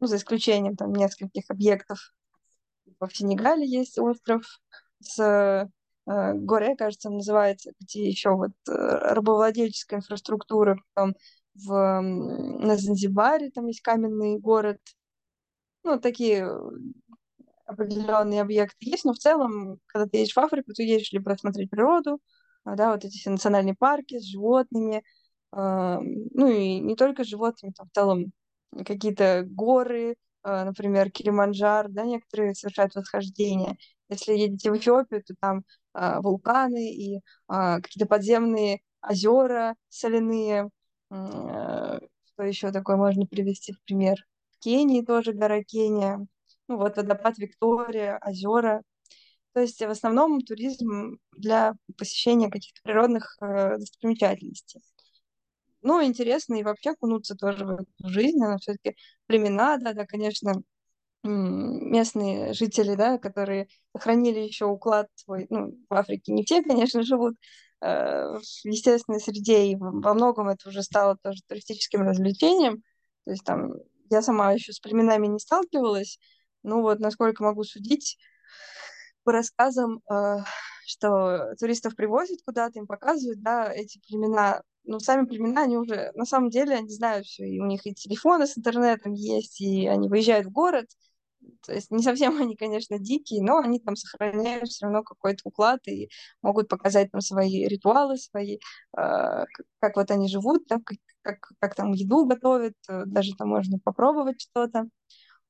ну, 0.00 0.06
за 0.06 0.16
исключением 0.16 0.76
там 0.76 0.92
нескольких 0.92 1.44
объектов. 1.48 2.12
В 3.00 3.08
Сенегале 3.10 3.66
есть 3.66 3.98
остров 3.98 4.44
с 5.00 5.18
э, 5.20 5.66
Горе, 6.34 6.76
кажется, 6.76 7.10
называется, 7.10 7.72
где 7.80 8.06
еще 8.06 8.30
вот 8.30 8.52
э, 8.68 8.72
рабовладельческая 8.72 10.00
инфраструктура, 10.00 10.78
там 10.94 11.14
в, 11.54 12.00
на 12.00 12.76
Занзибаре, 12.76 13.50
там 13.50 13.66
есть 13.66 13.80
каменный 13.80 14.38
город. 14.38 14.78
Ну, 15.84 16.00
такие 16.00 16.48
определенные 17.66 18.42
объекты 18.42 18.76
есть, 18.80 19.04
но 19.04 19.12
в 19.12 19.18
целом, 19.18 19.78
когда 19.86 20.06
ты 20.06 20.18
едешь 20.18 20.34
в 20.34 20.38
Африку, 20.38 20.72
ты 20.72 20.82
едешь 20.84 21.12
либо 21.12 21.30
посмотреть 21.32 21.70
природу, 21.70 22.20
а, 22.64 22.76
да, 22.76 22.92
вот 22.92 23.04
эти 23.04 23.16
все 23.18 23.30
национальные 23.30 23.74
парки 23.74 24.18
с 24.18 24.24
животными, 24.24 25.02
э, 25.52 25.98
ну 26.00 26.48
и 26.48 26.80
не 26.80 26.96
только 26.96 27.24
животными, 27.24 27.72
там 27.72 27.88
в 27.88 27.92
целом 27.94 28.32
какие-то 28.84 29.44
горы, 29.46 30.16
э, 30.44 30.64
например, 30.64 31.10
Килиманджар, 31.10 31.88
да, 31.88 32.04
некоторые 32.04 32.54
совершают 32.54 32.94
восхождение. 32.94 33.76
Если 34.10 34.34
едете 34.34 34.70
в 34.70 34.76
Эфиопию, 34.76 35.22
то 35.24 35.34
там 35.40 35.64
э, 35.94 36.20
вулканы 36.20 36.92
и 36.92 37.16
э, 37.16 37.20
какие-то 37.48 38.06
подземные 38.06 38.80
озера 39.02 39.74
соляные, 39.88 40.64
Э, 40.64 40.83
что 41.14 42.42
еще 42.42 42.72
такое 42.72 42.96
можно 42.96 43.26
привести 43.26 43.72
в 43.72 43.82
пример? 43.84 44.16
В 44.52 44.58
Кении 44.58 45.02
тоже 45.02 45.32
гора 45.32 45.62
Кения. 45.62 46.26
Ну 46.68 46.76
вот 46.76 46.96
водопад 46.96 47.38
Виктория, 47.38 48.18
озера. 48.24 48.82
То 49.52 49.60
есть 49.60 49.80
в 49.80 49.88
основном 49.88 50.40
туризм 50.40 51.18
для 51.36 51.74
посещения 51.96 52.50
каких-то 52.50 52.80
природных 52.82 53.36
э, 53.40 53.78
достопримечательностей. 53.78 54.80
Ну, 55.82 56.02
интересно 56.02 56.54
и 56.54 56.64
вообще 56.64 56.90
окунуться 56.90 57.36
тоже 57.36 57.64
в 57.64 57.70
эту 57.70 57.86
жизнь. 58.08 58.42
Она 58.42 58.56
все-таки 58.58 58.96
племена, 59.26 59.76
да, 59.76 59.92
да, 59.92 60.06
конечно, 60.06 60.62
местные 61.22 62.52
жители, 62.54 62.96
да, 62.96 63.18
которые 63.18 63.68
сохранили 63.94 64.40
еще 64.40 64.66
уклад 64.66 65.08
свой, 65.14 65.46
ну, 65.50 65.78
в 65.88 65.94
Африке 65.94 66.32
не 66.32 66.42
все, 66.44 66.62
конечно, 66.62 67.02
живут 67.02 67.36
Э, 67.73 67.73
в 67.84 68.64
естественной 68.64 69.20
среде, 69.20 69.66
и 69.66 69.76
во 69.76 70.14
многом 70.14 70.48
это 70.48 70.68
уже 70.68 70.82
стало 70.82 71.16
тоже 71.22 71.40
туристическим 71.46 72.02
развлечением. 72.02 72.82
То 73.24 73.32
есть 73.32 73.44
там 73.44 73.74
я 74.10 74.22
сама 74.22 74.52
еще 74.52 74.72
с 74.72 74.80
племенами 74.80 75.26
не 75.26 75.38
сталкивалась, 75.38 76.18
ну 76.62 76.82
вот 76.82 77.00
насколько 77.00 77.42
могу 77.42 77.64
судить 77.64 78.18
по 79.24 79.32
рассказам, 79.32 80.00
э, 80.10 80.38
что 80.86 81.54
туристов 81.58 81.96
привозят 81.96 82.40
куда-то, 82.44 82.78
им 82.78 82.86
показывают, 82.86 83.42
да, 83.42 83.72
эти 83.72 83.98
племена, 84.06 84.62
ну, 84.84 85.00
сами 85.00 85.26
племена, 85.26 85.62
они 85.62 85.78
уже, 85.78 86.12
на 86.14 86.26
самом 86.26 86.50
деле, 86.50 86.76
они 86.76 86.90
знают 86.90 87.26
все, 87.26 87.44
и 87.46 87.58
у 87.60 87.66
них 87.66 87.86
и 87.86 87.94
телефоны 87.94 88.46
с 88.46 88.56
интернетом 88.58 89.14
есть, 89.14 89.60
и 89.60 89.86
они 89.86 90.08
выезжают 90.08 90.46
в 90.46 90.50
город, 90.50 90.86
то 91.66 91.72
есть 91.72 91.90
не 91.90 92.02
совсем 92.02 92.36
они, 92.40 92.56
конечно, 92.56 92.98
дикие, 92.98 93.42
но 93.42 93.58
они 93.58 93.80
там 93.80 93.96
сохраняют 93.96 94.68
все 94.68 94.86
равно 94.86 95.02
какой-то 95.02 95.40
уклад 95.44 95.86
и 95.88 96.08
могут 96.42 96.68
показать 96.68 97.10
там 97.10 97.20
свои 97.20 97.66
ритуалы, 97.66 98.16
свои, 98.16 98.56
э, 98.56 98.58
как, 98.92 99.66
как 99.80 99.96
вот 99.96 100.10
они 100.10 100.28
живут, 100.28 100.66
да, 100.68 100.78
как, 100.84 100.98
как, 101.22 101.38
как 101.60 101.74
там 101.74 101.92
еду 101.92 102.26
готовят, 102.26 102.74
э, 102.88 103.04
даже 103.06 103.34
там 103.36 103.48
можно 103.48 103.78
попробовать 103.78 104.40
что-то. 104.40 104.86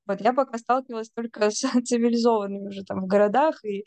Вот 0.06 0.20
я 0.20 0.32
пока 0.32 0.58
сталкивалась 0.58 1.10
только 1.10 1.50
с 1.50 1.60
цивилизованными 1.60 2.68
уже 2.68 2.84
там 2.84 3.00
в 3.00 3.06
городах 3.06 3.64
и 3.64 3.84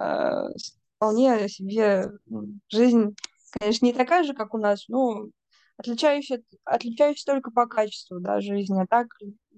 э, 0.00 0.48
вполне 0.96 1.48
себе 1.48 2.10
жизнь, 2.68 3.14
конечно, 3.58 3.86
не 3.86 3.92
такая 3.92 4.24
же, 4.24 4.34
как 4.34 4.54
у 4.54 4.58
нас, 4.58 4.88
но 4.88 5.26
отличающая, 5.76 6.42
отличающаяся 6.64 7.26
только 7.26 7.50
по 7.50 7.66
качеству 7.66 8.20
да, 8.20 8.40
жизни, 8.40 8.80
а 8.80 8.86
так 8.86 9.08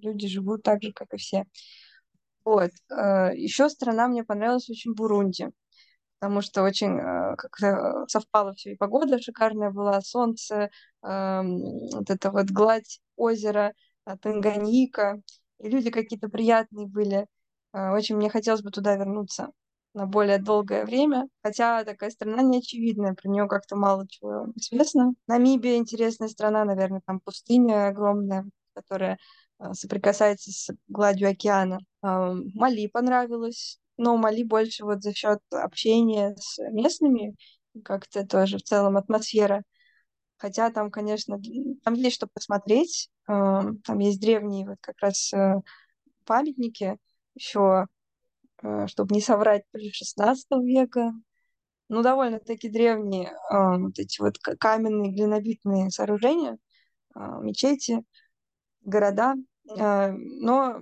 люди 0.00 0.28
живут 0.28 0.62
так 0.62 0.82
же, 0.82 0.92
как 0.92 1.12
и 1.12 1.16
все. 1.18 1.44
Вот. 2.46 2.70
Э, 2.92 3.32
Еще 3.36 3.68
страна 3.70 4.08
мне 4.08 4.24
понравилась 4.24 4.70
очень 4.70 4.94
Бурунди, 4.94 5.50
потому 6.20 6.42
что 6.42 6.62
очень 6.62 6.98
э, 6.98 7.36
как-то 7.36 8.06
совпало 8.08 8.54
все, 8.54 8.72
и 8.72 8.76
погода 8.76 9.20
шикарная 9.20 9.70
была, 9.70 10.00
солнце, 10.02 10.70
эм, 11.04 11.60
вот 11.92 12.10
это 12.10 12.30
вот 12.32 12.46
гладь 12.50 13.00
озера, 13.16 13.74
э, 14.06 14.16
Танганьика, 14.22 15.20
и 15.60 15.68
люди 15.70 15.90
какие-то 15.90 16.28
приятные 16.28 16.86
были. 16.88 17.26
Очень 17.74 18.16
мне 18.16 18.30
хотелось 18.30 18.62
бы 18.62 18.70
туда 18.70 18.96
вернуться 18.96 19.50
на 19.94 20.06
более 20.06 20.38
долгое 20.38 20.84
время, 20.86 21.28
хотя 21.42 21.84
такая 21.84 22.10
страна 22.10 22.42
неочевидная, 22.42 23.14
про 23.14 23.28
нее 23.28 23.48
как-то 23.48 23.76
мало 23.76 24.06
чего 24.08 24.46
известно. 24.56 25.14
Намибия 25.26 25.76
интересная 25.76 26.28
страна, 26.28 26.64
наверное, 26.64 27.02
там 27.06 27.20
пустыня 27.20 27.88
огромная, 27.88 28.46
которая 28.74 29.18
соприкасается 29.72 30.50
с 30.52 30.70
гладью 30.88 31.28
океана. 31.30 31.80
Мали 32.54 32.86
понравилось, 32.86 33.80
но 33.96 34.16
Мали 34.16 34.42
больше 34.42 34.84
вот 34.84 35.02
за 35.02 35.14
счет 35.14 35.40
общения 35.50 36.34
с 36.36 36.58
местными, 36.70 37.34
как-то 37.84 38.26
тоже 38.26 38.58
в 38.58 38.62
целом 38.62 38.96
атмосфера. 38.96 39.62
Хотя 40.38 40.70
там, 40.70 40.90
конечно, 40.90 41.38
там 41.82 41.94
есть 41.94 42.16
что 42.16 42.26
посмотреть. 42.26 43.10
Там 43.26 43.98
есть 43.98 44.20
древние 44.20 44.68
вот 44.68 44.76
как 44.80 44.96
раз 45.00 45.32
э, 45.32 45.54
памятники 46.26 46.98
еще, 47.34 47.86
чтобы 48.86 49.14
не 49.14 49.20
соврать, 49.20 49.64
при 49.70 49.90
16 49.90 50.46
века. 50.62 51.12
Ну, 51.88 52.02
довольно-таки 52.02 52.68
древние 52.68 53.32
вот 53.50 53.98
эти 53.98 54.20
вот 54.20 54.38
каменные 54.38 55.12
глинобитные 55.12 55.90
сооружения, 55.90 56.58
мечети, 57.14 58.02
города. 58.82 59.34
Но 59.64 60.80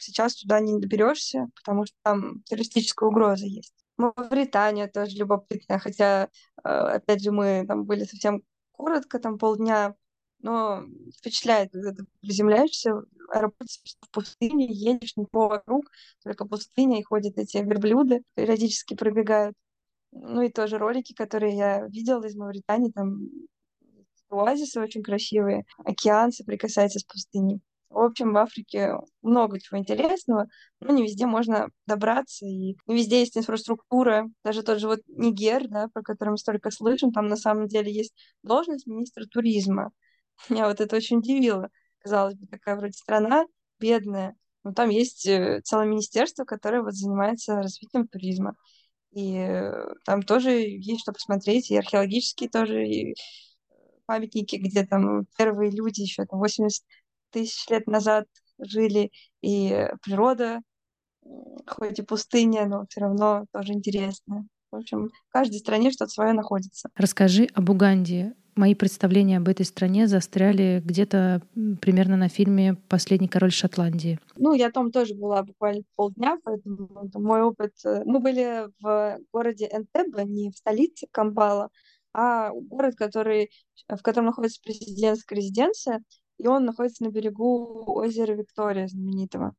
сейчас 0.00 0.36
туда 0.36 0.60
не 0.60 0.78
доберешься, 0.78 1.48
потому 1.54 1.86
что 1.86 1.96
там 2.02 2.42
террористическая 2.44 3.08
угроза 3.08 3.46
есть. 3.46 3.74
Мавритания 3.96 4.88
тоже 4.88 5.16
любопытная, 5.16 5.78
хотя, 5.78 6.28
э, 6.64 6.68
опять 6.68 7.22
же, 7.22 7.32
мы 7.32 7.64
там 7.66 7.84
были 7.84 8.04
совсем 8.04 8.42
коротко, 8.72 9.18
там 9.18 9.38
полдня, 9.38 9.94
но 10.40 10.84
впечатляет, 11.18 11.72
когда 11.72 11.92
ты 11.92 12.04
приземляешься, 12.20 13.02
аэропорт 13.28 13.68
в 14.00 14.10
пустыне, 14.10 14.66
едешь 14.66 15.16
никого 15.16 15.48
вокруг, 15.48 15.84
только 16.22 16.46
пустыня, 16.46 16.98
и 16.98 17.02
ходят 17.02 17.38
эти 17.38 17.58
верблюды, 17.58 18.22
периодически 18.34 18.94
пробегают. 18.94 19.54
Ну 20.12 20.42
и 20.42 20.50
тоже 20.50 20.78
ролики, 20.78 21.12
которые 21.14 21.56
я 21.56 21.86
видела 21.86 22.24
из 22.24 22.34
Мавритании, 22.36 22.90
там 22.90 23.28
оазисы 24.30 24.80
очень 24.80 25.02
красивые, 25.02 25.64
океан 25.78 26.32
соприкасается 26.32 26.98
с 26.98 27.04
пустыней. 27.04 27.60
В 27.90 27.98
общем, 27.98 28.32
в 28.32 28.36
Африке 28.36 28.94
много 29.20 29.60
чего 29.60 29.78
интересного, 29.78 30.46
но 30.78 30.94
не 30.94 31.02
везде 31.02 31.26
можно 31.26 31.70
добраться, 31.86 32.46
и 32.46 32.76
не 32.86 32.94
везде 32.94 33.18
есть 33.20 33.36
инфраструктура. 33.36 34.28
Даже 34.44 34.62
тот 34.62 34.78
же 34.78 34.86
вот 34.86 35.00
Нигер, 35.08 35.66
да, 35.68 35.88
про 35.92 36.02
который 36.02 36.30
мы 36.30 36.38
столько 36.38 36.70
слышим, 36.70 37.12
там 37.12 37.26
на 37.26 37.36
самом 37.36 37.66
деле 37.66 37.92
есть 37.92 38.14
должность 38.44 38.86
министра 38.86 39.26
туризма. 39.26 39.90
Меня 40.48 40.68
вот 40.68 40.80
это 40.80 40.96
очень 40.96 41.18
удивило. 41.18 41.68
Казалось 41.98 42.36
бы, 42.36 42.46
такая 42.46 42.76
вроде 42.76 42.92
страна 42.92 43.44
бедная, 43.80 44.36
но 44.62 44.72
там 44.72 44.88
есть 44.88 45.26
э, 45.26 45.60
целое 45.64 45.86
министерство, 45.86 46.44
которое 46.44 46.82
вот 46.82 46.94
занимается 46.94 47.56
развитием 47.56 48.06
туризма. 48.06 48.54
И 49.10 49.36
э, 49.36 49.94
там 50.04 50.22
тоже 50.22 50.52
есть 50.52 51.00
что 51.00 51.12
посмотреть, 51.12 51.72
и 51.72 51.76
археологические 51.76 52.50
тоже 52.50 52.86
и 52.86 53.14
памятники, 54.06 54.56
где 54.56 54.84
там 54.86 55.26
первые 55.36 55.70
люди 55.70 56.00
еще 56.02 56.24
там 56.26 56.40
80 56.40 56.84
тысяч 57.30 57.68
лет 57.68 57.86
назад 57.86 58.26
жили, 58.58 59.10
и 59.42 59.88
природа, 60.02 60.60
хоть 61.66 61.98
и 61.98 62.02
пустыня, 62.02 62.66
но 62.66 62.84
все 62.88 63.00
равно 63.00 63.46
тоже 63.52 63.72
интересная. 63.72 64.46
В 64.70 64.76
общем, 64.76 65.08
в 65.08 65.32
каждой 65.32 65.58
стране 65.58 65.90
что-то 65.90 66.10
свое 66.10 66.32
находится. 66.32 66.90
Расскажи 66.94 67.48
об 67.54 67.70
Уганде. 67.70 68.34
Мои 68.56 68.74
представления 68.74 69.38
об 69.38 69.48
этой 69.48 69.64
стране 69.64 70.06
застряли 70.06 70.82
где-то 70.84 71.40
примерно 71.80 72.16
на 72.16 72.28
фильме 72.28 72.74
«Последний 72.88 73.28
король 73.28 73.52
Шотландии». 73.52 74.20
Ну, 74.36 74.52
я 74.54 74.70
там 74.70 74.90
тоже 74.90 75.14
была 75.14 75.42
буквально 75.42 75.82
полдня, 75.96 76.36
поэтому 76.44 77.10
мой 77.14 77.42
опыт... 77.42 77.72
Э, 77.84 78.02
мы 78.04 78.20
были 78.20 78.66
в 78.80 79.18
городе 79.32 79.68
Энтебе, 79.72 80.24
не 80.24 80.50
в 80.50 80.56
столице 80.56 81.06
Кампала, 81.10 81.70
а 82.12 82.50
город, 82.52 82.96
который, 82.96 83.50
в 83.88 84.02
котором 84.02 84.26
находится 84.26 84.60
президентская 84.62 85.38
резиденция, 85.38 86.02
и 86.40 86.46
он 86.46 86.64
находится 86.64 87.04
на 87.04 87.10
берегу 87.10 87.84
озера 87.86 88.32
Виктория 88.32 88.88
знаменитого. 88.88 89.54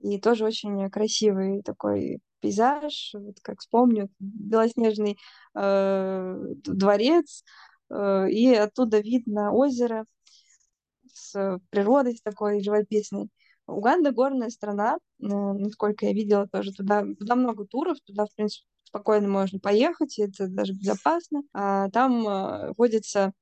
И 0.00 0.18
тоже 0.18 0.44
очень 0.44 0.90
красивый 0.90 1.62
такой 1.62 2.20
пейзаж, 2.40 3.12
вот 3.14 3.36
как 3.42 3.60
вспомню, 3.60 4.10
белоснежный 4.18 5.18
э, 5.54 6.36
дворец, 6.64 7.42
э, 7.90 8.30
и 8.30 8.54
оттуда 8.54 9.00
видно 9.00 9.52
озеро 9.52 10.04
с 11.12 11.58
природой 11.70 12.20
такой 12.22 12.62
живописной. 12.62 13.30
Уганда 13.66 14.12
горная 14.12 14.50
страна, 14.50 14.96
э, 14.96 15.26
насколько 15.26 16.06
я 16.06 16.12
видела 16.12 16.46
тоже 16.48 16.72
туда, 16.72 17.04
туда 17.18 17.34
много 17.34 17.64
туров, 17.66 17.98
туда, 18.04 18.26
в 18.26 18.34
принципе, 18.34 18.66
спокойно 18.82 19.28
можно 19.28 19.58
поехать, 19.58 20.18
это 20.18 20.46
даже 20.46 20.74
безопасно. 20.74 21.42
А 21.52 21.88
там 21.90 22.28
э, 22.28 22.72
водятся 22.76 23.32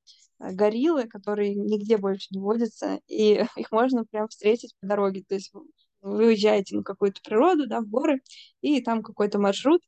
гориллы, 0.52 1.06
которые 1.06 1.54
нигде 1.54 1.96
больше 1.96 2.28
не 2.30 2.40
водятся, 2.40 3.00
и 3.06 3.44
их 3.56 3.72
можно 3.72 4.04
прям 4.04 4.28
встретить 4.28 4.74
по 4.80 4.86
дороге. 4.86 5.24
То 5.26 5.34
есть 5.34 5.52
вы 6.00 6.26
уезжаете 6.26 6.76
на 6.76 6.82
какую-то 6.82 7.20
природу, 7.22 7.66
да, 7.66 7.80
в 7.80 7.88
горы, 7.88 8.20
и 8.60 8.80
там 8.82 9.02
какой-то 9.02 9.38
маршрут, 9.38 9.82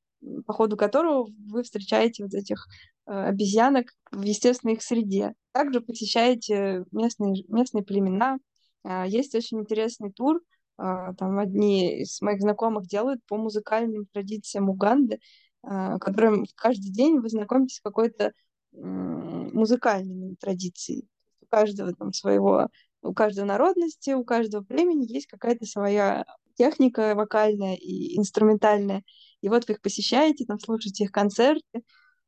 по 0.47 0.53
ходу 0.53 0.77
которого 0.77 1.29
вы 1.47 1.63
встречаете 1.63 2.25
вот 2.25 2.35
этих 2.35 2.67
э, 3.07 3.13
обезьянок 3.13 3.89
в 4.11 4.23
естественной 4.23 4.75
их 4.75 4.83
среде. 4.83 5.35
Также 5.53 5.81
посещаете 5.81 6.85
местные, 6.93 7.45
местные 7.49 7.85
племена. 7.85 8.39
Э, 8.85 9.05
есть 9.07 9.35
очень 9.35 9.61
интересный 9.61 10.13
тур, 10.13 10.41
э, 10.79 11.13
там 11.19 11.39
одни 11.39 12.03
из 12.03 12.21
моих 12.23 12.41
знакомых 12.41 12.87
делают 12.87 13.21
по 13.27 13.37
музыкальным 13.37 14.07
традициям 14.13 14.71
Уганды, 14.71 15.19
э, 15.63 15.99
которым 15.99 16.47
каждый 16.57 16.93
день 16.93 17.19
вы 17.19 17.29
знакомитесь 17.29 17.77
с 17.77 17.81
какой-то 17.81 18.33
музыкальными 18.75 20.35
традициями. 20.35 21.09
У 21.41 21.47
каждого 21.47 21.93
там 21.95 22.13
своего, 22.13 22.69
у 23.03 23.13
каждой 23.15 23.45
народности, 23.45 24.11
у 24.11 24.25
каждого 24.25 24.65
племени 24.65 25.11
есть 25.11 25.27
какая-то 25.27 25.67
своя 25.67 26.25
техника 26.57 27.15
вокальная 27.15 27.77
и 27.77 28.19
инструментальная. 28.19 29.03
И 29.41 29.49
вот 29.49 29.69
вы 29.69 29.75
их 29.75 29.81
посещаете, 29.81 30.45
там 30.45 30.59
слушаете 30.59 31.05
их 31.05 31.13
концерты. 31.13 31.83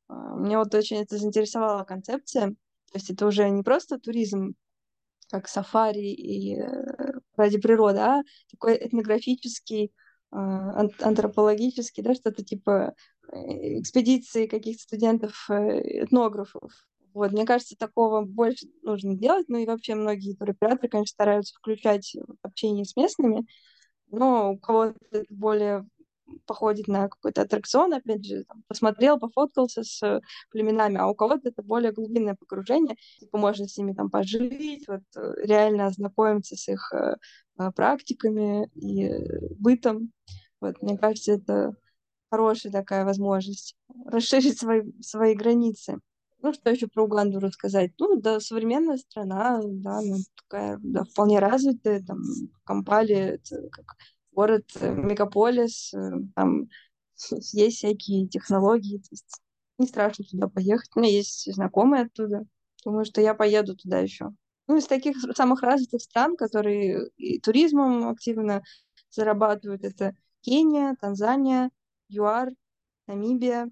А, 0.09 0.37
меня 0.37 0.59
вот 0.59 0.75
очень 0.75 0.99
это 0.99 1.19
заинтересовала 1.19 1.85
концепция. 1.85 2.51
То 2.51 2.99
есть 2.99 3.11
это 3.11 3.27
уже 3.27 3.49
не 3.49 3.63
просто 3.63 3.99
туризм, 3.99 4.55
как 5.29 5.49
сафари 5.49 6.13
и 6.13 6.57
э, 6.57 6.67
ради 7.37 7.59
природы, 7.59 7.99
а 7.99 8.23
такой 8.51 8.77
этнографический, 8.77 9.93
антропологический, 10.31 12.03
да, 12.03 12.15
что-то 12.15 12.45
типа 12.45 12.95
Э, 13.33 13.81
экспедиции 13.81 14.47
каких-то 14.47 14.83
студентов-этнографов. 14.83 16.73
Вот, 17.13 17.33
мне 17.33 17.45
кажется, 17.47 17.77
такого 17.77 18.23
больше 18.23 18.67
нужно 18.83 19.17
делать. 19.17 19.47
Ну 19.49 19.59
и 19.59 19.67
вообще 19.67 19.95
многие 19.95 20.35
туроператоры, 20.35 20.89
конечно, 20.89 21.13
стараются 21.13 21.55
включать 21.57 22.15
общение 22.43 22.85
с 22.85 22.95
местными, 22.97 23.47
но 24.11 24.53
у 24.53 24.59
кого-то 24.59 24.97
это 25.11 25.25
более 25.31 25.87
походит 26.45 26.89
на 26.89 27.09
какой-то 27.09 27.43
аттракцион, 27.43 27.95
опять 27.95 28.25
же, 28.25 28.45
там, 28.45 28.65
посмотрел, 28.69 29.19
пофоткался 29.19 29.85
с 29.85 30.21
племенами, 30.51 30.99
а 30.99 31.07
у 31.07 31.15
кого-то 31.15 31.49
это 31.49 31.63
более 31.63 31.93
глубинное 31.93 32.35
погружение, 32.35 32.97
типа 33.21 33.39
можно 33.39 33.69
с 33.69 33.77
ними 33.79 33.93
там 33.93 34.11
пожить, 34.11 34.87
вот 34.89 35.03
э, 35.17 35.35
реально 35.45 35.87
ознакомиться 35.87 36.57
с 36.57 36.69
их 36.69 36.93
э, 36.93 37.15
практиками 37.75 38.69
и 38.75 39.11
бытом. 39.59 40.13
Вот, 40.61 40.81
мне 40.83 40.97
кажется, 40.97 41.33
это 41.33 41.75
хорошая 42.31 42.73
такая 42.73 43.05
возможность 43.05 43.77
расширить 44.07 44.59
свои, 44.59 44.83
свои 45.01 45.35
границы. 45.35 46.01
Ну, 46.43 46.53
что 46.53 46.71
еще 46.71 46.87
про 46.87 47.05
Уганду 47.05 47.41
рассказать? 47.41 47.93
Ну, 47.99 48.21
да, 48.21 48.41
современная 48.41 48.99
страна, 48.99 49.61
да, 49.65 49.99
она 49.99 50.17
такая, 50.43 50.79
да, 50.83 51.05
вполне 51.05 51.39
развитая, 51.39 52.03
там, 52.03 52.21
Кампали, 52.65 53.15
это 53.15 53.69
как 53.71 53.97
город, 54.33 54.65
э, 54.79 54.93
мегаполис, 54.93 55.93
э, 55.95 56.11
там 56.35 56.69
есть 57.53 57.79
всякие 57.79 58.29
технологии, 58.29 58.99
то 58.99 59.09
есть 59.11 59.41
не 59.79 59.87
страшно 59.87 60.25
туда 60.25 60.49
поехать. 60.49 60.91
У 60.95 61.01
меня 61.01 61.11
есть 61.11 61.53
знакомые 61.53 62.05
оттуда, 62.05 62.45
думаю, 62.85 63.05
что 63.05 63.21
я 63.21 63.35
поеду 63.35 63.75
туда 63.77 63.99
еще. 63.99 64.31
Ну, 64.69 64.77
из 64.77 64.87
таких 64.87 65.17
самых 65.37 65.63
развитых 65.63 66.03
стран, 66.03 66.37
которые 66.37 67.09
и 67.17 67.41
туризмом 67.41 68.09
активно 68.09 68.63
зарабатывают, 69.11 69.85
это 69.85 70.15
Кения, 70.41 70.97
Танзания, 71.01 71.71
ЮАР, 72.09 72.53
Намибия, 73.07 73.71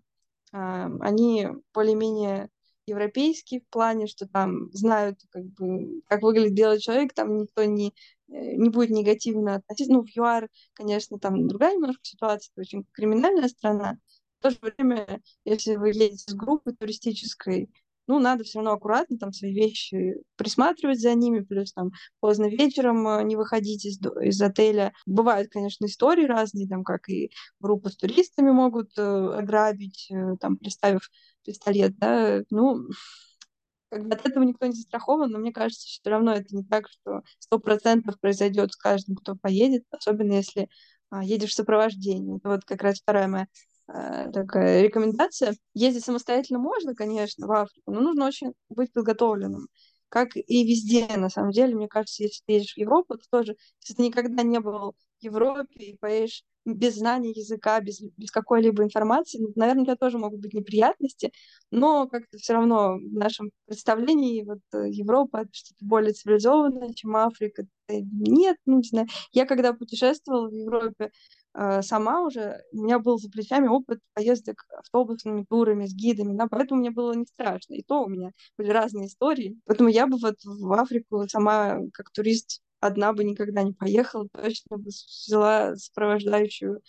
а, 0.53 0.87
они 1.01 1.49
более-менее 1.73 2.49
европейские 2.87 3.61
в 3.61 3.69
плане, 3.69 4.07
что 4.07 4.29
там 4.29 4.71
знают, 4.73 5.21
как 5.31 5.45
бы, 5.45 6.03
как 6.07 6.23
выглядит 6.23 6.55
белый 6.55 6.81
человек, 6.81 7.15
там 7.15 7.39
никто 7.39 7.65
не, 7.65 7.95
э, 8.29 8.57
не 8.57 8.69
будет 8.69 8.91
негативно 8.91 9.57
относиться. 9.57 9.93
Ну, 9.93 10.03
в 10.05 10.09
ЮАР, 10.09 10.49
конечно, 10.75 11.19
там 11.19 11.49
другая 11.49 11.75
немножко 11.75 12.05
ситуация, 12.05 12.53
это 12.53 12.61
очень 12.61 12.85
криминальная 12.93 13.49
страна. 13.49 13.99
В 14.39 14.43
то 14.43 14.51
же 14.51 14.59
время, 14.61 15.23
если 15.45 15.77
вы 15.77 15.89
едете 15.89 16.31
с 16.31 16.35
группой 16.35 16.75
туристической, 16.75 17.71
ну, 18.07 18.19
надо 18.19 18.45
все 18.45 18.59
равно 18.59 18.73
аккуратно 18.73 19.19
там 19.19 19.33
свои 19.33 19.53
вещи 19.55 20.17
присматривать 20.37 21.01
за 21.01 21.15
ними, 21.15 21.41
плюс 21.41 21.73
там 21.73 21.91
поздно 22.21 22.47
вечером 22.47 23.07
э, 23.07 23.23
не 23.25 23.37
выходить 23.37 23.85
из, 23.85 23.99
из 24.21 24.41
отеля. 24.41 24.93
Бывают, 25.07 25.51
конечно, 25.51 25.87
истории 25.87 26.27
разные, 26.27 26.69
там, 26.69 26.85
как 26.85 27.09
и 27.09 27.31
группа 27.61 27.91
с 27.91 27.97
туристами 27.97 28.51
могут 28.51 28.91
э, 28.99 29.03
ограбить, 29.03 30.09
э, 30.11 30.37
там, 30.41 30.57
приставив 30.57 31.11
пистолет, 31.45 31.97
да, 31.99 32.43
ну, 32.51 32.89
как 33.91 34.07
бы 34.07 34.15
от 34.15 34.27
этого 34.27 34.45
никто 34.45 34.67
не 34.67 34.73
застрахован, 34.73 35.31
но 35.31 35.39
мне 35.39 35.53
кажется, 35.53 35.87
все 35.87 36.01
равно 36.11 36.33
это 36.33 36.55
не 36.55 36.65
так, 36.65 36.89
что 36.89 37.23
сто 37.39 37.59
процентов 37.59 38.19
произойдет 38.21 38.73
с 38.73 38.77
каждым, 38.77 39.17
кто 39.17 39.37
поедет, 39.37 39.85
особенно 39.91 40.35
если 40.35 40.69
а, 41.11 41.23
едешь 41.23 41.51
в 41.51 41.55
сопровождении. 41.55 42.41
Вот 42.43 42.65
как 42.65 42.83
раз 42.83 42.99
вторая 43.01 43.29
моя 43.29 43.47
такая 43.87 44.83
рекомендация. 44.83 45.55
Ездить 45.75 46.05
самостоятельно 46.05 46.59
можно, 46.59 46.95
конечно, 46.95 47.47
в 47.47 47.53
Африку, 47.53 47.93
но 47.93 48.01
нужно 48.01 48.27
очень 48.27 48.53
быть 48.69 48.93
подготовленным. 48.93 49.69
Как 50.09 50.37
и 50.37 50.65
везде, 50.65 51.09
на 51.17 51.29
самом 51.29 51.51
деле, 51.51 51.75
мне 51.75 51.89
кажется, 51.89 52.23
если 52.23 52.41
ты 52.47 52.53
едешь 52.55 52.75
в 52.75 52.79
Европу, 52.79 53.17
то 53.17 53.25
тоже, 53.31 53.57
если 53.81 53.95
ты 53.95 54.03
никогда 54.03 54.43
не 54.43 54.61
был 54.61 54.95
в 55.21 55.25
Европе 55.25 55.75
и 55.75 55.97
поедешь 55.97 56.45
без 56.65 56.95
знания 56.97 57.33
языка, 57.33 57.81
без, 57.81 58.01
без 58.01 58.31
какой-либо 58.31 58.83
информации, 58.85 59.39
ну, 59.39 59.49
наверное, 59.57 59.83
у 59.83 59.85
тебя 59.87 59.97
тоже 59.97 60.19
могут 60.19 60.41
быть 60.41 60.55
неприятности, 60.55 61.33
но 61.71 62.07
как-то 62.07 62.39
все 62.39 62.55
равно 62.55 62.95
в 62.95 63.13
нашем 63.13 63.51
представлении 63.67 64.45
вот 64.45 64.61
э, 64.73 64.89
Европа 64.89 65.39
это 65.39 65.51
что-то 65.53 65.85
более 65.85 66.13
цивилизованное, 66.13 66.95
чем 66.95 67.17
Африка. 67.17 67.67
Нет, 67.89 68.57
ну 68.65 68.79
не 68.79 68.89
знаю. 68.89 69.09
Я 69.33 69.45
когда 69.45 69.75
путешествовала 69.75 70.49
в 70.49 70.55
Европе, 70.55 71.11
Э, 71.11 71.44
сама 71.55 72.23
уже, 72.23 72.63
у 72.73 72.83
меня 72.83 72.99
был 72.99 73.19
за 73.19 73.31
плечами 73.31 73.69
опыт 73.69 74.01
поездок 74.15 74.65
автобусными 74.77 75.45
турами 75.49 75.87
с 75.87 75.95
гидами, 75.95 76.37
да, 76.37 76.47
поэтому 76.49 76.81
мне 76.81 76.91
было 76.91 77.13
не 77.15 77.27
страшно. 77.27 77.75
И 77.75 77.83
то 77.83 78.03
у 78.05 78.09
меня 78.09 78.31
были 78.59 78.71
разные 78.71 79.07
истории. 79.07 79.59
Поэтому 79.67 79.89
я 79.89 80.07
бы 80.07 80.17
вот 80.19 80.37
в 80.45 80.73
Африку 80.73 81.29
сама 81.29 81.79
как 81.93 82.11
турист 82.11 82.61
одна 82.81 83.13
бы 83.13 83.25
никогда 83.25 83.63
не 83.63 83.73
поехала, 83.73 84.29
точно 84.33 84.79
бы 84.79 84.89
взяла 84.89 85.77
сопровождающую 85.77 86.81